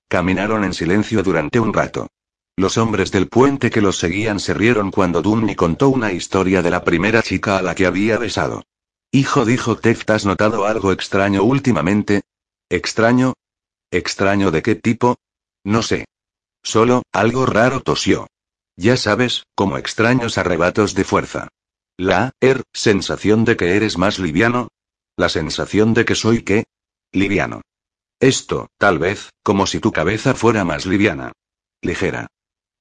[0.08, 2.08] Caminaron en silencio durante un rato.
[2.56, 6.70] Los hombres del puente que los seguían se rieron cuando Dunny contó una historia de
[6.70, 8.62] la primera chica a la que había besado.
[9.12, 12.22] Hijo, dijo Teft, ¿has notado algo extraño últimamente?
[12.70, 13.34] ¿Extraño?
[13.90, 15.16] ¿Extraño de qué tipo?
[15.64, 16.06] No sé.
[16.62, 18.26] Solo, algo raro tosió.
[18.76, 21.48] Ya sabes, como extraños arrebatos de fuerza.
[21.96, 24.68] La, er, sensación de que eres más liviano.
[25.16, 26.64] La sensación de que soy qué?
[27.12, 27.62] Liviano.
[28.20, 31.32] Esto, tal vez, como si tu cabeza fuera más liviana.
[31.82, 32.28] Ligera.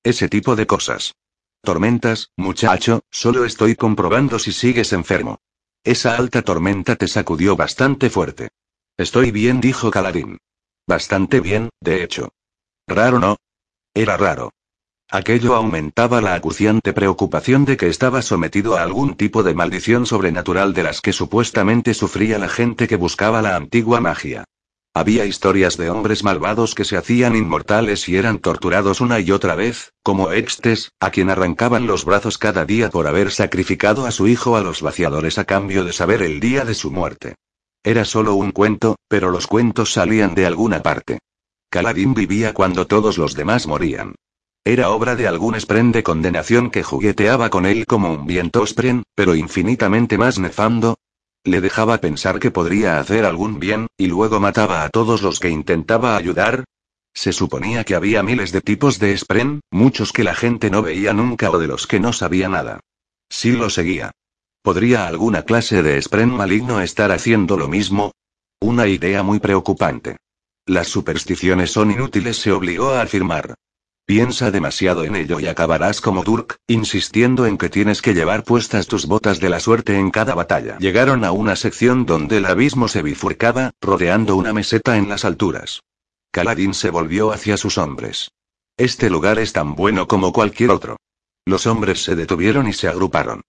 [0.04, 1.14] Ese tipo de cosas.
[1.62, 5.40] Tormentas, muchacho, solo estoy comprobando si sigues enfermo.
[5.84, 8.50] Esa alta tormenta te sacudió bastante fuerte.
[8.98, 10.38] Estoy bien, dijo Caladín.
[10.88, 12.30] Bastante bien, de hecho.
[12.88, 13.38] Raro no.
[13.94, 14.52] Era raro.
[15.10, 20.74] Aquello aumentaba la acuciante preocupación de que estaba sometido a algún tipo de maldición sobrenatural
[20.74, 24.46] de las que supuestamente sufría la gente que buscaba la antigua magia.
[24.98, 29.54] Había historias de hombres malvados que se hacían inmortales y eran torturados una y otra
[29.54, 34.30] vez, como Extes, a quien arrancaban los brazos cada día por haber sacrificado a su
[34.30, 37.36] hijo a los vaciadores a cambio de saber el día de su muerte.
[37.84, 41.20] Era solo un cuento, pero los cuentos salían de alguna parte.
[41.70, 44.16] Caladín vivía cuando todos los demás morían.
[44.64, 49.04] Era obra de algún espren de condenación que jugueteaba con él como un viento spren,
[49.14, 50.96] pero infinitamente más nefando,
[51.46, 55.50] le dejaba pensar que podría hacer algún bien, y luego mataba a todos los que
[55.50, 56.66] intentaba ayudar.
[57.14, 61.14] Se suponía que había miles de tipos de Spren, muchos que la gente no veía
[61.14, 62.82] nunca o de los que no sabía nada.
[63.30, 64.12] Si lo seguía.
[64.62, 68.12] ¿Podría alguna clase de Spren maligno estar haciendo lo mismo?
[68.60, 70.18] Una idea muy preocupante.
[70.66, 73.54] Las supersticiones son inútiles, se obligó a afirmar.
[74.08, 78.86] Piensa demasiado en ello y acabarás como Durk, insistiendo en que tienes que llevar puestas
[78.86, 80.78] tus botas de la suerte en cada batalla.
[80.78, 85.82] Llegaron a una sección donde el abismo se bifurcaba, rodeando una meseta en las alturas.
[86.32, 88.30] Caladín se volvió hacia sus hombres.
[88.78, 90.98] Este lugar es tan bueno como cualquier otro.
[91.44, 93.42] Los hombres se detuvieron y se agruparon.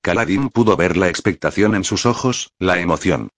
[0.00, 3.30] Caladín pudo ver la expectación en sus ojos, la emoción.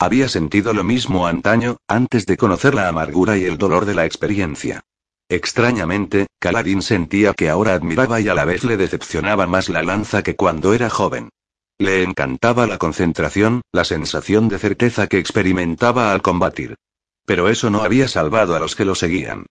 [0.00, 4.06] Había sentido lo mismo antaño, antes de conocer la amargura y el dolor de la
[4.06, 4.82] experiencia.
[5.28, 10.22] Extrañamente, Caladín sentía que ahora admiraba y a la vez le decepcionaba más la lanza
[10.22, 11.30] que cuando era joven.
[11.78, 16.76] Le encantaba la concentración, la sensación de certeza que experimentaba al combatir.
[17.26, 19.46] Pero eso no había salvado a los que lo seguían.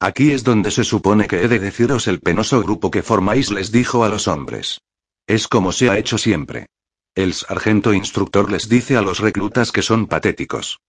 [0.00, 3.70] Aquí es donde se supone que he de deciros el penoso grupo que formáis, les
[3.70, 4.80] dijo a los hombres.
[5.26, 6.66] Es como se ha hecho siempre.
[7.14, 10.80] El sargento instructor les dice a los reclutas que son patéticos.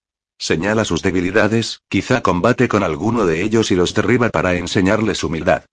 [0.42, 5.66] Señala sus debilidades, quizá combate con alguno de ellos y los derriba para enseñarles humildad.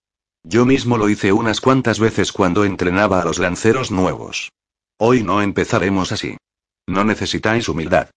[0.44, 4.52] Yo mismo lo hice unas cuantas veces cuando entrenaba a los lanceros nuevos.
[4.96, 6.36] Hoy no empezaremos así.
[6.86, 8.10] No necesitáis humildad.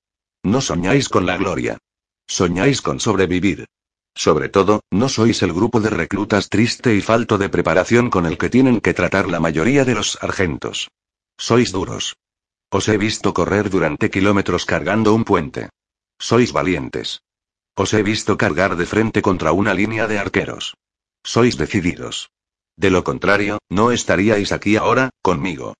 [0.43, 1.79] No soñáis con la gloria.
[2.27, 3.65] Soñáis con sobrevivir.
[4.13, 8.37] Sobre todo, no sois el grupo de reclutas triste y falto de preparación con el
[8.37, 10.91] que tienen que tratar la mayoría de los sargentos.
[11.35, 12.15] Sois duros.
[12.69, 15.69] Os he visto correr durante kilómetros cargando un puente.
[16.29, 17.21] Sois valientes.
[17.75, 20.77] Os he visto cargar de frente contra una línea de arqueros.
[21.21, 22.31] Sois decididos.
[22.77, 25.73] De lo contrario, no estaríais aquí ahora, conmigo.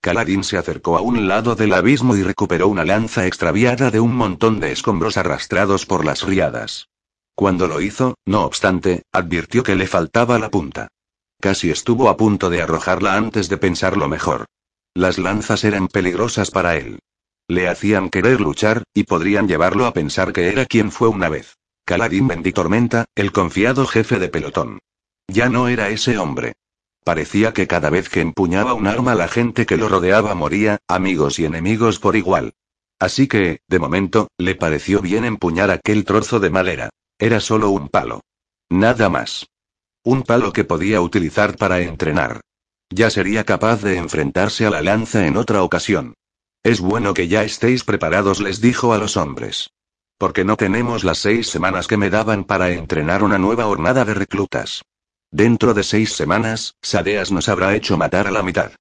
[0.00, 4.14] Caladín se acercó a un lado del abismo y recuperó una lanza extraviada de un
[4.14, 6.86] montón de escombros arrastrados por las riadas.
[7.34, 10.86] Cuando lo hizo, no obstante, advirtió que le faltaba la punta.
[11.40, 14.44] Casi estuvo a punto de arrojarla antes de pensarlo mejor.
[14.94, 17.00] Las lanzas eran peligrosas para él.
[17.50, 21.56] Le hacían querer luchar, y podrían llevarlo a pensar que era quien fue una vez.
[21.84, 24.78] Caladín Benditormenta, el confiado jefe de pelotón.
[25.26, 26.52] Ya no era ese hombre.
[27.02, 31.40] Parecía que cada vez que empuñaba un arma la gente que lo rodeaba moría, amigos
[31.40, 32.52] y enemigos por igual.
[33.00, 36.90] Así que, de momento, le pareció bien empuñar aquel trozo de madera.
[37.18, 38.20] Era solo un palo.
[38.68, 39.48] Nada más.
[40.04, 42.42] Un palo que podía utilizar para entrenar.
[42.90, 46.14] Ya sería capaz de enfrentarse a la lanza en otra ocasión.
[46.62, 49.70] Es bueno que ya estéis preparados, les dijo a los hombres.
[50.18, 54.12] Porque no tenemos las seis semanas que me daban para entrenar una nueva hornada de
[54.12, 54.82] reclutas.
[55.30, 58.72] Dentro de seis semanas, Sadeas nos habrá hecho matar a la mitad.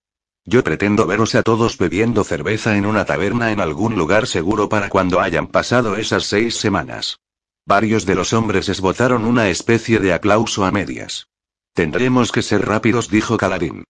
[0.43, 4.89] Yo pretendo veros a todos bebiendo cerveza en una taberna en algún lugar seguro para
[4.89, 7.19] cuando hayan pasado esas seis semanas.
[7.65, 11.27] Varios de los hombres esbozaron una especie de aplauso a medias.
[11.73, 13.83] Tendremos que ser rápidos, dijo Caladín.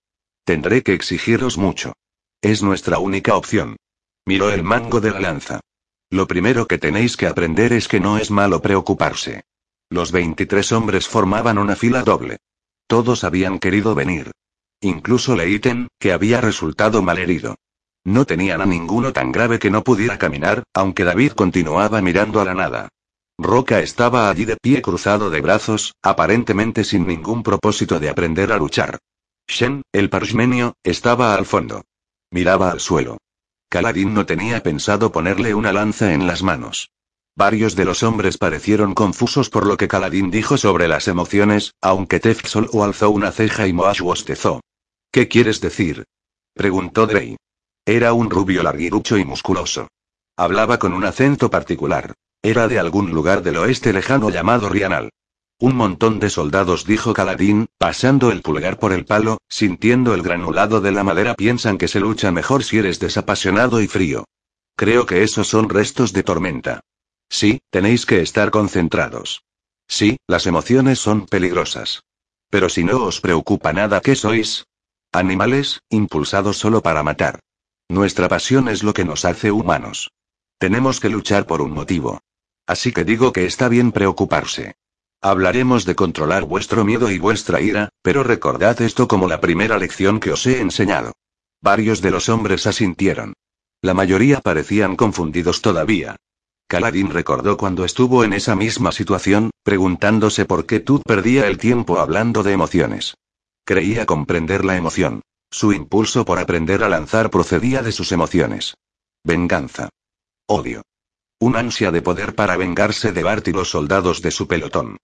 [0.44, 1.94] Tendré que exigiros mucho.
[2.42, 3.76] Es nuestra única opción.
[4.26, 5.60] Miró el mango de la lanza.
[6.10, 9.44] Lo primero que tenéis que aprender es que no es malo preocuparse.
[9.90, 12.38] Los 23 hombres formaban una fila doble.
[12.88, 14.32] Todos habían querido venir.
[14.80, 17.56] Incluso Leiten, que había resultado malherido.
[18.06, 22.46] No tenían a ninguno tan grave que no pudiera caminar, aunque David continuaba mirando a
[22.46, 22.88] la nada.
[23.38, 28.58] Roca estaba allí de pie cruzado de brazos, aparentemente sin ningún propósito de aprender a
[28.58, 28.98] luchar.
[29.48, 31.84] Shen, el parchmenio, estaba al fondo.
[32.32, 33.18] Miraba al suelo.
[33.70, 36.92] Caladín no tenía pensado ponerle una lanza en las manos.
[37.36, 42.20] Varios de los hombres parecieron confusos por lo que Caladín dijo sobre las emociones, aunque
[42.20, 44.62] Tef solo alzó una ceja y Moash bostezó.
[45.12, 46.04] ¿Qué quieres decir?
[46.54, 47.38] preguntó Drey.
[47.86, 49.88] Era un rubio larguirucho y musculoso.
[50.36, 52.14] Hablaba con un acento particular.
[52.42, 55.10] Era de algún lugar del oeste lejano llamado Rianal.
[55.62, 60.80] Un montón de soldados, dijo Caladín, pasando el pulgar por el palo, sintiendo el granulado
[60.80, 64.24] de la madera, piensan que se lucha mejor si eres desapasionado y frío.
[64.78, 66.80] Creo que esos son restos de tormenta.
[67.28, 69.44] Sí, tenéis que estar concentrados.
[69.86, 72.04] Sí, las emociones son peligrosas.
[72.50, 74.66] Pero si no os preocupa nada, ¿qué sois?
[75.12, 77.42] Animales, impulsados solo para matar.
[77.90, 80.12] Nuestra pasión es lo que nos hace humanos.
[80.58, 82.22] Tenemos que luchar por un motivo.
[82.66, 84.76] Así que digo que está bien preocuparse.
[85.22, 90.22] Hablaremos de controlar vuestro miedo y vuestra ira, pero recordad esto como la primera lección
[90.22, 91.12] que os he enseñado.
[91.62, 93.34] Varios de los hombres asintieron.
[93.82, 96.16] La mayoría parecían confundidos todavía.
[96.68, 102.00] Caladín recordó cuando estuvo en esa misma situación, preguntándose por qué Tut perdía el tiempo
[102.00, 103.16] hablando de emociones.
[103.66, 105.22] Creía comprender la emoción.
[105.52, 108.76] Su impulso por aprender a lanzar procedía de sus emociones.
[109.26, 109.90] Venganza.
[110.48, 110.84] Odio.
[111.40, 114.98] Un ansia de poder para vengarse de Bart y los soldados de su pelotón.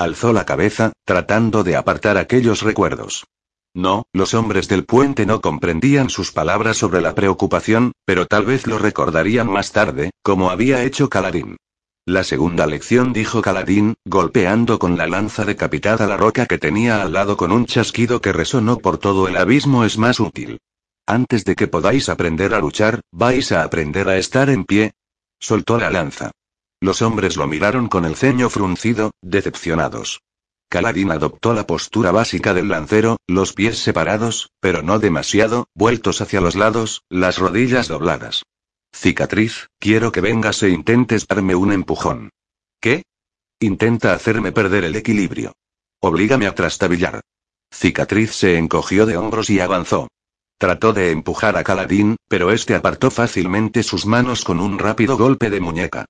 [0.00, 3.26] Alzó la cabeza, tratando de apartar aquellos recuerdos.
[3.74, 8.66] No, los hombres del puente no comprendían sus palabras sobre la preocupación, pero tal vez
[8.66, 11.58] lo recordarían más tarde, como había hecho Caladín.
[12.06, 17.12] La segunda lección, dijo Caladín, golpeando con la lanza decapitada la roca que tenía al
[17.12, 20.60] lado con un chasquido que resonó por todo el abismo, es más útil.
[21.04, 24.92] Antes de que podáis aprender a luchar, vais a aprender a estar en pie,
[25.38, 26.30] Soltó la lanza.
[26.80, 30.22] Los hombres lo miraron con el ceño fruncido, decepcionados.
[30.70, 36.40] Caladín adoptó la postura básica del lancero, los pies separados, pero no demasiado, vueltos hacia
[36.40, 38.44] los lados, las rodillas dobladas.
[38.94, 42.30] Cicatriz, quiero que vengas e intentes darme un empujón.
[42.80, 43.02] ¿Qué?
[43.58, 45.52] Intenta hacerme perder el equilibrio.
[46.00, 47.20] Oblígame a trastabillar.
[47.70, 50.08] Cicatriz se encogió de hombros y avanzó.
[50.56, 55.50] Trató de empujar a Caladín, pero este apartó fácilmente sus manos con un rápido golpe
[55.50, 56.06] de muñeca.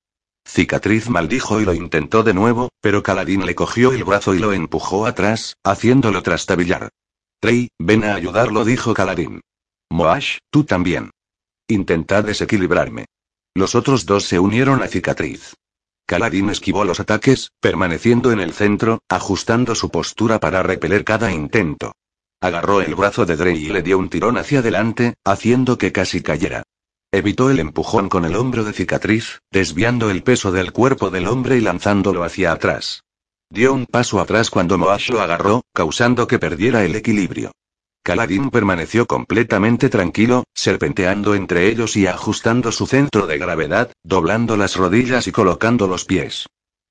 [0.47, 4.53] Cicatriz maldijo y lo intentó de nuevo, pero Caladín le cogió el brazo y lo
[4.53, 6.91] empujó atrás, haciéndolo trastabillar.
[7.41, 9.41] Trey, ven a ayudarlo, dijo Caladín.
[9.91, 11.11] Moash, tú también.
[11.68, 13.07] Intentad desequilibrarme.
[13.55, 15.55] Los otros dos se unieron a Cicatriz.
[16.07, 21.93] Kaladin esquivó los ataques, permaneciendo en el centro, ajustando su postura para repeler cada intento.
[22.41, 26.22] Agarró el brazo de Drey y le dio un tirón hacia adelante, haciendo que casi
[26.22, 26.64] cayera.
[27.13, 31.57] Evitó el empujón con el hombro de cicatriz, desviando el peso del cuerpo del hombre
[31.57, 33.03] y lanzándolo hacia atrás.
[33.51, 37.51] Dio un paso atrás cuando Moash lo agarró, causando que perdiera el equilibrio.
[38.05, 44.77] Kaladin permaneció completamente tranquilo, serpenteando entre ellos y ajustando su centro de gravedad, doblando las
[44.77, 46.47] rodillas y colocando los pies.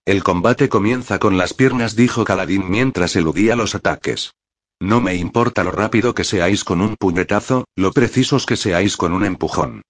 [0.05, 4.33] El combate comienza con las piernas, dijo Kaladin mientras eludía los ataques.
[4.81, 9.13] No me importa lo rápido que seáis con un puñetazo, lo precisos que seáis con
[9.13, 9.81] un empujón.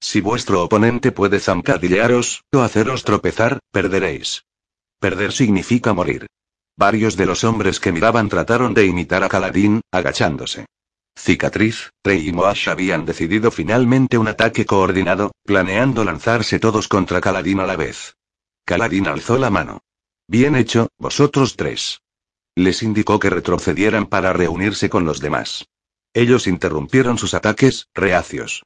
[0.00, 4.44] Si vuestro oponente puede zancadillearos, o haceros tropezar, perderéis.
[5.00, 6.26] Perder significa morir.
[6.76, 10.66] Varios de los hombres que miraban trataron de imitar a Kaladin, agachándose.
[11.18, 17.58] Cicatriz, Rey y Moash habían decidido finalmente un ataque coordinado, planeando lanzarse todos contra Kaladin
[17.60, 18.14] a la vez.
[18.64, 19.80] Kaladin alzó la mano.
[20.28, 22.00] Bien hecho, vosotros tres.
[22.54, 25.66] Les indicó que retrocedieran para reunirse con los demás.
[26.14, 28.62] Ellos interrumpieron sus ataques, reacios.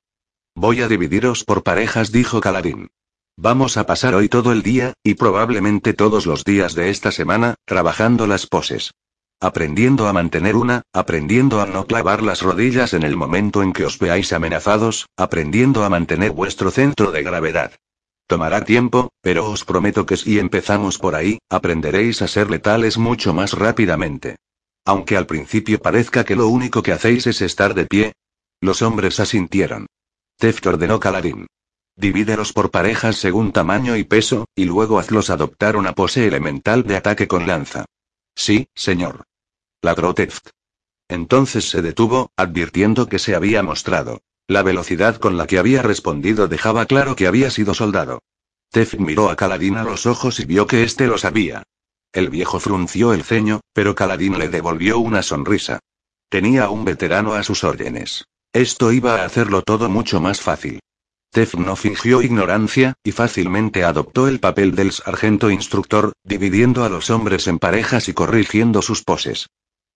[0.54, 2.90] Voy a dividiros por parejas, dijo Kaladin.
[3.36, 7.54] Vamos a pasar hoy todo el día, y probablemente todos los días de esta semana,
[7.64, 8.92] trabajando las poses.
[9.40, 13.86] Aprendiendo a mantener una, aprendiendo a no clavar las rodillas en el momento en que
[13.86, 17.72] os veáis amenazados, aprendiendo a mantener vuestro centro de gravedad.
[18.26, 23.34] Tomará tiempo, pero os prometo que si empezamos por ahí, aprenderéis a ser letales mucho
[23.34, 24.36] más rápidamente.
[24.84, 28.12] Aunque al principio parezca que lo único que hacéis es estar de pie.
[28.60, 29.86] Los hombres asintieron.
[30.42, 31.46] Teft ordenó Caladín.
[31.94, 36.96] Divídelos por parejas según tamaño y peso, y luego hazlos adoptar una pose elemental de
[36.96, 37.84] ataque con lanza.
[38.34, 39.22] Sí, señor.
[39.82, 40.48] Ladró Teft.
[41.08, 44.22] Entonces se detuvo, advirtiendo que se había mostrado.
[44.48, 48.18] La velocidad con la que había respondido dejaba claro que había sido soldado.
[48.72, 51.62] Teft miró a Caladín a los ojos y vio que éste lo sabía.
[52.12, 55.78] El viejo frunció el ceño, pero Caladín le devolvió una sonrisa.
[56.28, 58.24] Tenía un veterano a sus órdenes.
[58.52, 60.80] Esto iba a hacerlo todo mucho más fácil.
[61.30, 67.08] Tef no fingió ignorancia, y fácilmente adoptó el papel del sargento instructor, dividiendo a los
[67.08, 69.46] hombres en parejas y corrigiendo sus poses.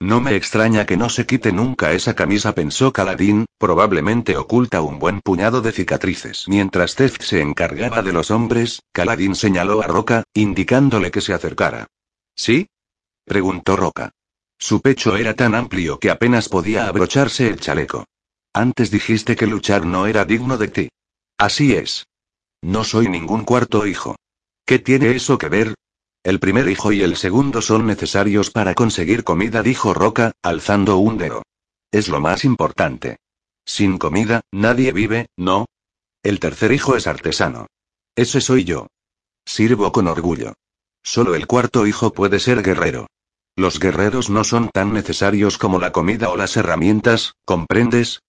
[0.00, 4.98] No me extraña que no se quite nunca esa camisa, pensó Caladín, probablemente oculta un
[4.98, 6.44] buen puñado de cicatrices.
[6.48, 11.88] Mientras Tef se encargaba de los hombres, Caladín señaló a Roca, indicándole que se acercara.
[12.34, 12.68] ¿Sí?
[13.26, 14.12] preguntó Roca.
[14.58, 18.06] Su pecho era tan amplio que apenas podía abrocharse el chaleco.
[18.56, 20.88] Antes dijiste que luchar no era digno de ti.
[21.36, 22.06] Así es.
[22.62, 24.16] No soy ningún cuarto hijo.
[24.64, 25.74] ¿Qué tiene eso que ver?
[26.24, 31.18] El primer hijo y el segundo son necesarios para conseguir comida, dijo Roca, alzando un
[31.18, 31.42] dedo.
[31.92, 33.18] Es lo más importante.
[33.66, 35.66] Sin comida, nadie vive, ¿no?
[36.22, 37.66] El tercer hijo es artesano.
[38.14, 38.86] Ese soy yo.
[39.44, 40.54] Sirvo con orgullo.
[41.02, 43.06] Solo el cuarto hijo puede ser guerrero.
[43.54, 48.22] Los guerreros no son tan necesarios como la comida o las herramientas, ¿comprendes?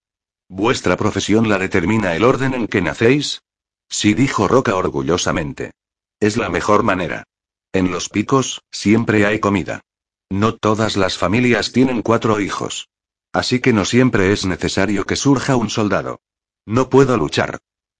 [0.48, 3.42] ¿Vuestra profesión la determina el orden en que nacéis?
[3.88, 5.72] Sí, dijo Roca orgullosamente.
[6.20, 7.24] Es la mejor manera.
[7.72, 9.82] En los picos, siempre hay comida.
[10.30, 12.88] No todas las familias tienen cuatro hijos.
[13.32, 16.20] Así que no siempre es necesario que surja un soldado.
[16.66, 17.58] No puedo luchar.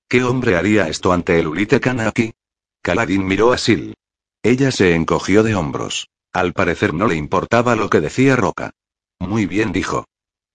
[0.09, 2.33] ¿Qué hombre haría esto ante el Ulite aquí?
[2.83, 3.93] Kaladin miró a Sil.
[4.43, 6.09] Ella se encogió de hombros.
[6.33, 8.71] Al parecer no le importaba lo que decía Roca.
[9.19, 10.07] Muy bien, dijo.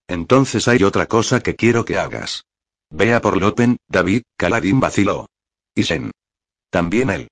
[0.07, 2.45] Entonces hay otra cosa que quiero que hagas.
[2.89, 5.27] Vea por Lopen, David, Caladín vaciló.
[5.75, 6.11] Y Sen.
[6.69, 7.29] También él.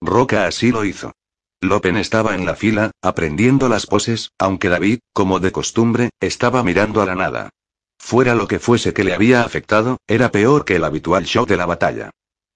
[0.00, 1.12] Roca así lo hizo.
[1.60, 7.02] Lopen estaba en la fila, aprendiendo las poses, aunque David, como de costumbre, estaba mirando
[7.02, 7.50] a la nada.
[7.98, 11.56] Fuera lo que fuese que le había afectado, era peor que el habitual show de
[11.56, 12.10] la batalla.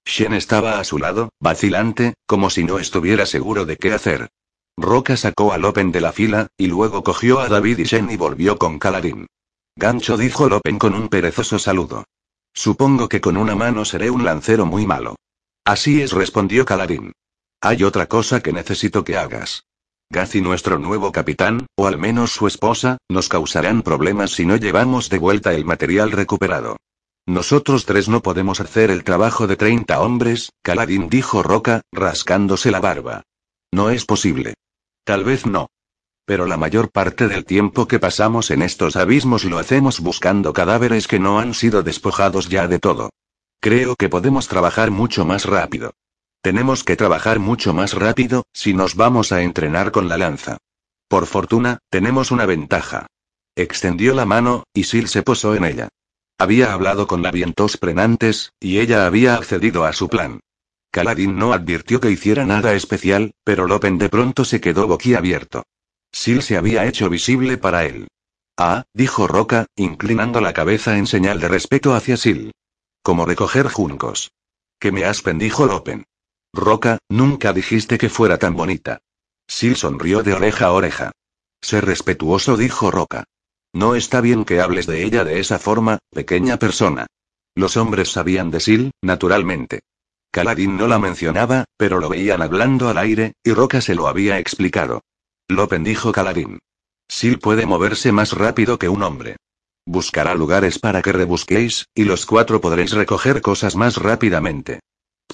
[0.05, 4.29] Shen estaba a su lado, vacilante, como si no estuviera seguro de qué hacer.
[4.77, 8.17] Roca sacó a Lopen de la fila, y luego cogió a David y Shen y
[8.17, 9.27] volvió con Caladín.
[9.75, 12.05] Gancho dijo Lopen con un perezoso saludo.
[12.53, 15.15] Supongo que con una mano seré un lancero muy malo.
[15.65, 17.13] Así es, respondió Caladín.
[17.61, 19.63] Hay otra cosa que necesito que hagas.
[20.09, 25.09] Gazi, nuestro nuevo capitán, o al menos su esposa, nos causarán problemas si no llevamos
[25.09, 26.77] de vuelta el material recuperado.
[27.25, 32.81] Nosotros tres no podemos hacer el trabajo de 30 hombres, Caladín dijo Roca, rascándose la
[32.81, 33.23] barba.
[33.73, 34.53] No es posible.
[35.03, 35.67] Tal vez no.
[36.25, 41.07] Pero la mayor parte del tiempo que pasamos en estos abismos lo hacemos buscando cadáveres
[41.07, 43.09] que no han sido despojados ya de todo.
[43.59, 45.93] Creo que podemos trabajar mucho más rápido.
[46.41, 50.57] Tenemos que trabajar mucho más rápido, si nos vamos a entrenar con la lanza.
[51.07, 53.07] Por fortuna, tenemos una ventaja.
[53.55, 55.89] Extendió la mano, y Sil se posó en ella.
[56.37, 60.39] Había hablado con la vientos prenantes, y ella había accedido a su plan.
[60.91, 65.63] Caladín no advirtió que hiciera nada especial, pero Lopen de pronto se quedó boquiabierto.
[66.13, 68.07] Sil se había hecho visible para él.
[68.57, 72.53] Ah, dijo Roca, inclinando la cabeza en señal de respeto hacia Sil.
[73.01, 74.31] Como recoger juncos.
[74.79, 76.05] Que me aspen, dijo Lopen.
[76.53, 78.99] Roca, nunca dijiste que fuera tan bonita.
[79.49, 81.11] Sil sonrió de oreja a oreja.
[81.61, 83.23] Sé respetuoso, dijo Roca.
[83.73, 87.07] No está bien que hables de ella de esa forma, pequeña persona.
[87.55, 89.81] Los hombres sabían de Sil, naturalmente.
[90.31, 94.37] Caladín no la mencionaba, pero lo veían hablando al aire, y Roca se lo había
[94.37, 95.01] explicado.
[95.47, 96.59] Lopen dijo Caladín.
[97.11, 99.35] Sil puede moverse más rápido que un hombre.
[99.85, 104.79] Buscará lugares para que rebusquéis, y los cuatro podréis recoger cosas más rápidamente.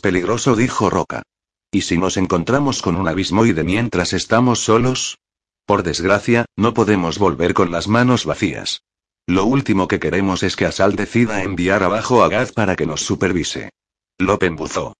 [0.01, 1.23] Peligroso, dijo Roca.
[1.71, 5.19] ¿Y si nos encontramos con un abismoide mientras estamos solos?
[5.65, 8.81] Por desgracia, no podemos volver con las manos vacías.
[9.27, 13.01] Lo último que queremos es que Asal decida enviar abajo a Gaz para que nos
[13.01, 13.69] supervise.
[14.17, 14.95] Lopen buzó.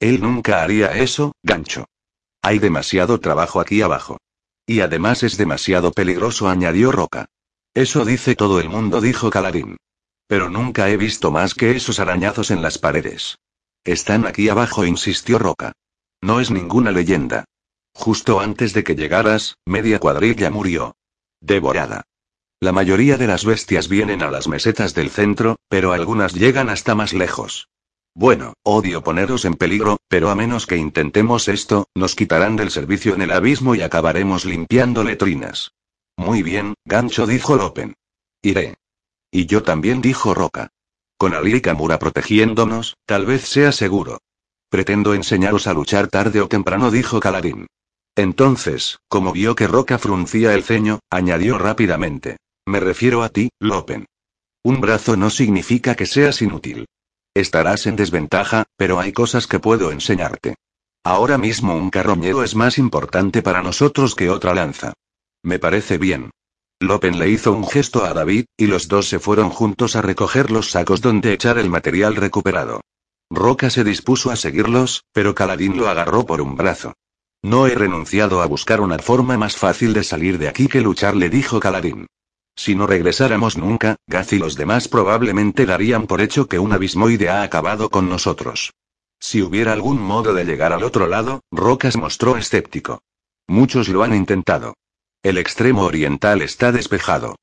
[0.00, 1.84] Él nunca haría eso, gancho.
[2.42, 4.18] Hay demasiado trabajo aquí abajo.
[4.68, 7.30] Y además es demasiado peligroso, añadió Roca.
[7.72, 9.78] Eso dice todo el mundo, dijo Caladín.
[10.26, 13.38] Pero nunca he visto más que esos arañazos en las paredes.
[13.82, 15.72] Están aquí abajo, insistió Roca.
[16.20, 17.46] No es ninguna leyenda.
[17.94, 20.96] Justo antes de que llegaras, media cuadrilla murió.
[21.40, 22.02] Devorada.
[22.60, 26.94] La mayoría de las bestias vienen a las mesetas del centro, pero algunas llegan hasta
[26.94, 27.70] más lejos.
[28.14, 33.14] Bueno, odio poneros en peligro, pero a menos que intentemos esto, nos quitarán del servicio
[33.14, 35.72] en el abismo y acabaremos limpiando letrinas.
[36.16, 37.94] Muy bien, gancho dijo Lopen.
[38.42, 38.76] Iré.
[39.30, 40.72] Y yo también dijo Roca.
[41.16, 44.20] Con Ali y Kamura protegiéndonos, tal vez sea seguro.
[44.68, 47.66] Pretendo enseñaros a luchar tarde o temprano, dijo Caladín.
[48.16, 52.36] Entonces, como vio que Roca fruncía el ceño, añadió rápidamente.
[52.66, 54.06] Me refiero a ti, Lopen.
[54.62, 56.86] Un brazo no significa que seas inútil.
[57.38, 60.56] Estarás en desventaja, pero hay cosas que puedo enseñarte.
[61.04, 64.94] Ahora mismo un carroñero es más importante para nosotros que otra lanza.
[65.44, 66.30] Me parece bien.
[66.80, 70.50] Lopen le hizo un gesto a David, y los dos se fueron juntos a recoger
[70.50, 72.80] los sacos donde echar el material recuperado.
[73.30, 76.94] Roca se dispuso a seguirlos, pero Caladín lo agarró por un brazo.
[77.40, 81.14] No he renunciado a buscar una forma más fácil de salir de aquí que luchar,
[81.14, 82.08] le dijo Caladín.
[82.58, 87.28] Si no regresáramos nunca, Gaz y los demás probablemente darían por hecho que un abismoide
[87.28, 88.74] ha acabado con nosotros.
[89.20, 93.00] Si hubiera algún modo de llegar al otro lado, Rocas mostró escéptico.
[93.46, 94.74] Muchos lo han intentado.
[95.22, 97.36] El extremo oriental está despejado.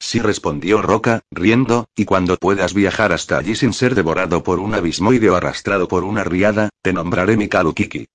[0.00, 4.74] Sí respondió Roca, riendo, y cuando puedas viajar hasta allí sin ser devorado por un
[4.74, 8.06] abismoide o arrastrado por una riada, te nombraré mi Kalukiki.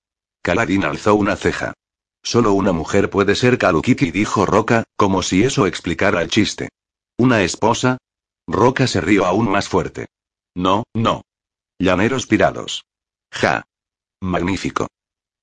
[0.42, 1.74] Kaladin alzó una ceja.
[2.22, 6.68] Solo una mujer puede ser Kalukiki, dijo Roca, como si eso explicara el chiste.
[7.16, 7.98] ¿Una esposa?
[8.46, 10.06] Roca se rió aún más fuerte.
[10.54, 11.22] No, no.
[11.78, 12.84] Llaneros pirados.
[13.30, 13.64] Ja.
[14.20, 14.88] Magnífico.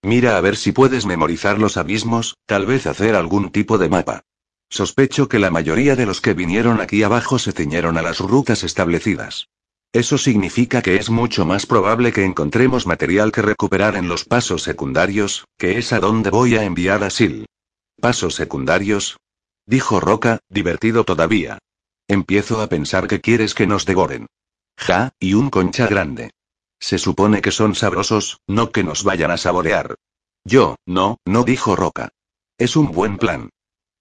[0.03, 4.22] Mira a ver si puedes memorizar los abismos, tal vez hacer algún tipo de mapa.
[4.69, 8.64] Sospecho que la mayoría de los que vinieron aquí abajo se ciñeron a las rutas
[8.64, 9.49] establecidas.
[9.95, 14.61] Eso significa que es mucho más probable que encontremos material que recuperar en los pasos
[14.61, 17.47] secundarios, que es a donde voy a enviar a Sil.
[18.01, 19.15] ¿Pasos secundarios?
[19.65, 21.59] Dijo Roca, divertido todavía.
[22.09, 24.27] Empiezo a pensar que quieres que nos devoren.
[24.76, 26.31] Ja, y un concha grande.
[26.77, 29.95] Se supone que son sabrosos, no que nos vayan a saborear.
[30.43, 32.09] Yo, no, no dijo Roca.
[32.57, 33.49] Es un buen plan.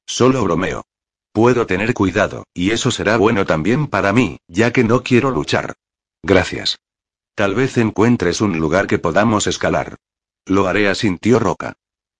[0.07, 0.83] Solo bromeo.
[1.31, 5.75] Puedo tener cuidado, y eso será bueno también para mí, ya que no quiero luchar.
[6.25, 6.79] Gracias.
[7.35, 9.97] Tal vez encuentres un lugar que podamos escalar.
[10.47, 11.75] Lo haré, asintió Roca.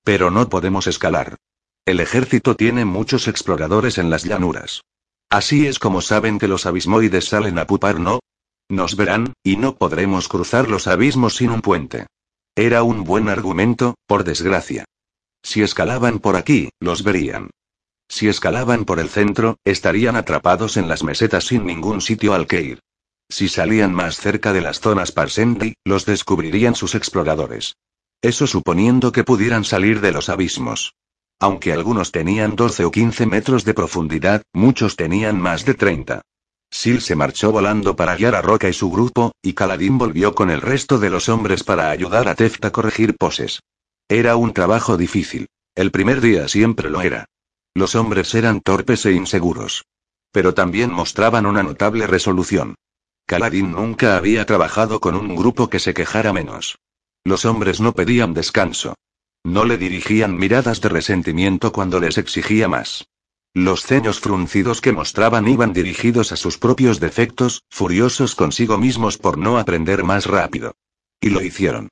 [0.05, 1.39] Pero no podemos escalar.
[1.87, 4.83] El ejército tiene muchos exploradores en las llanuras.
[5.31, 8.21] Así es como saben que los abismoides salen a pupar, ¿no?
[8.69, 12.07] Nos verán, y no podremos cruzar los abismos sin un puente.
[12.55, 14.85] Era un buen argumento, por desgracia.
[15.43, 17.49] Si escalaban por aquí, los verían.
[18.07, 22.61] Si escalaban por el centro, estarían atrapados en las mesetas sin ningún sitio al que
[22.61, 22.84] ir.
[23.29, 27.77] Si salían más cerca de las zonas Parsendi, los descubrirían sus exploradores.
[28.23, 30.95] Eso suponiendo que pudieran salir de los abismos.
[31.41, 36.23] Aunque algunos tenían 12 o 15 metros de profundidad, muchos tenían más de 30.
[36.73, 40.51] Sil se marchó volando para guiar a Roca y su grupo, y Caladín volvió con
[40.51, 43.61] el resto de los hombres para ayudar a Teft a corregir poses.
[44.09, 45.47] Era un trabajo difícil.
[45.75, 47.27] El primer día siempre lo era.
[47.75, 49.85] Los hombres eran torpes e inseguros.
[50.33, 52.75] Pero también mostraban una notable resolución.
[53.27, 56.79] Caladín nunca había trabajado con un grupo que se quejara menos.
[57.25, 58.95] Los hombres no pedían descanso.
[59.45, 63.07] No le dirigían miradas de resentimiento cuando les exigía más.
[63.55, 69.39] Los ceños fruncidos que mostraban iban dirigidos a sus propios defectos, furiosos consigo mismos por
[69.39, 70.75] no aprender más rápido.
[71.21, 71.89] Y lo hicieron.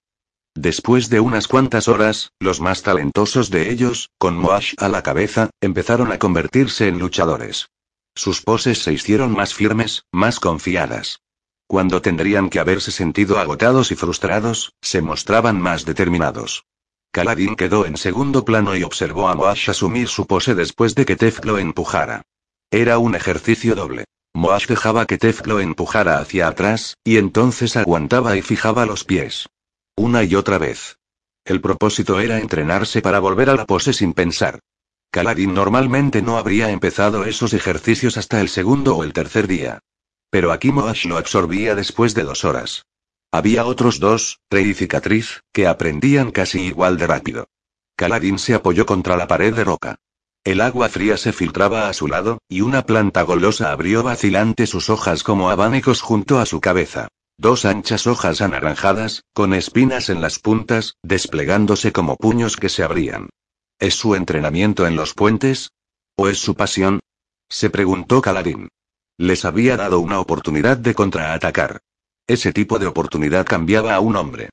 [0.54, 5.50] Después de unas cuantas horas, los más talentosos de ellos, con Moash a la cabeza,
[5.62, 7.68] empezaron a convertirse en luchadores.
[8.14, 11.20] Sus poses se hicieron más firmes, más confiadas.
[11.66, 16.64] Cuando tendrían que haberse sentido agotados y frustrados, se mostraban más determinados.
[17.12, 21.16] Kaladin quedó en segundo plano y observó a Moash asumir su pose después de que
[21.16, 22.22] Tef lo empujara.
[22.70, 24.04] Era un ejercicio doble.
[24.34, 29.48] Moash dejaba que Tef lo empujara hacia atrás, y entonces aguantaba y fijaba los pies.
[29.96, 30.98] Una y otra vez.
[31.44, 34.60] El propósito era entrenarse para volver a la pose sin pensar.
[35.12, 39.80] Kaladin normalmente no habría empezado esos ejercicios hasta el segundo o el tercer día.
[40.30, 42.86] Pero aquí Moash lo absorbía después de dos horas.
[43.30, 47.46] Había otros dos, Rey y Cicatriz, que aprendían casi igual de rápido.
[47.94, 49.96] Kaladin se apoyó contra la pared de roca.
[50.44, 54.88] El agua fría se filtraba a su lado, y una planta golosa abrió vacilante sus
[54.88, 57.08] hojas como abanicos junto a su cabeza.
[57.36, 63.28] Dos anchas hojas anaranjadas, con espinas en las puntas, desplegándose como puños que se abrían.
[63.82, 65.72] ¿Es su entrenamiento en los puentes?
[66.16, 67.00] ¿O es su pasión?
[67.48, 68.68] Se preguntó Caladín.
[69.18, 71.80] Les había dado una oportunidad de contraatacar.
[72.28, 74.50] Ese tipo de oportunidad cambiaba a un hombre.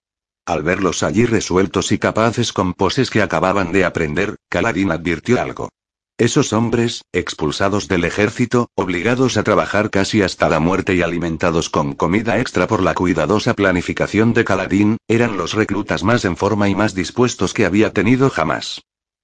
[0.47, 5.69] Al verlos allí resueltos y capaces con poses que acababan de aprender, Caladín advirtió algo.
[6.17, 11.93] Esos hombres, expulsados del ejército, obligados a trabajar casi hasta la muerte y alimentados con
[11.93, 16.73] comida extra por la cuidadosa planificación de Caladín, eran los reclutas más en forma y
[16.73, 18.81] más dispuestos que había tenido jamás.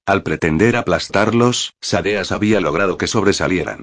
[0.08, 3.82] Al pretender aplastarlos, Sadeas había logrado que sobresalieran.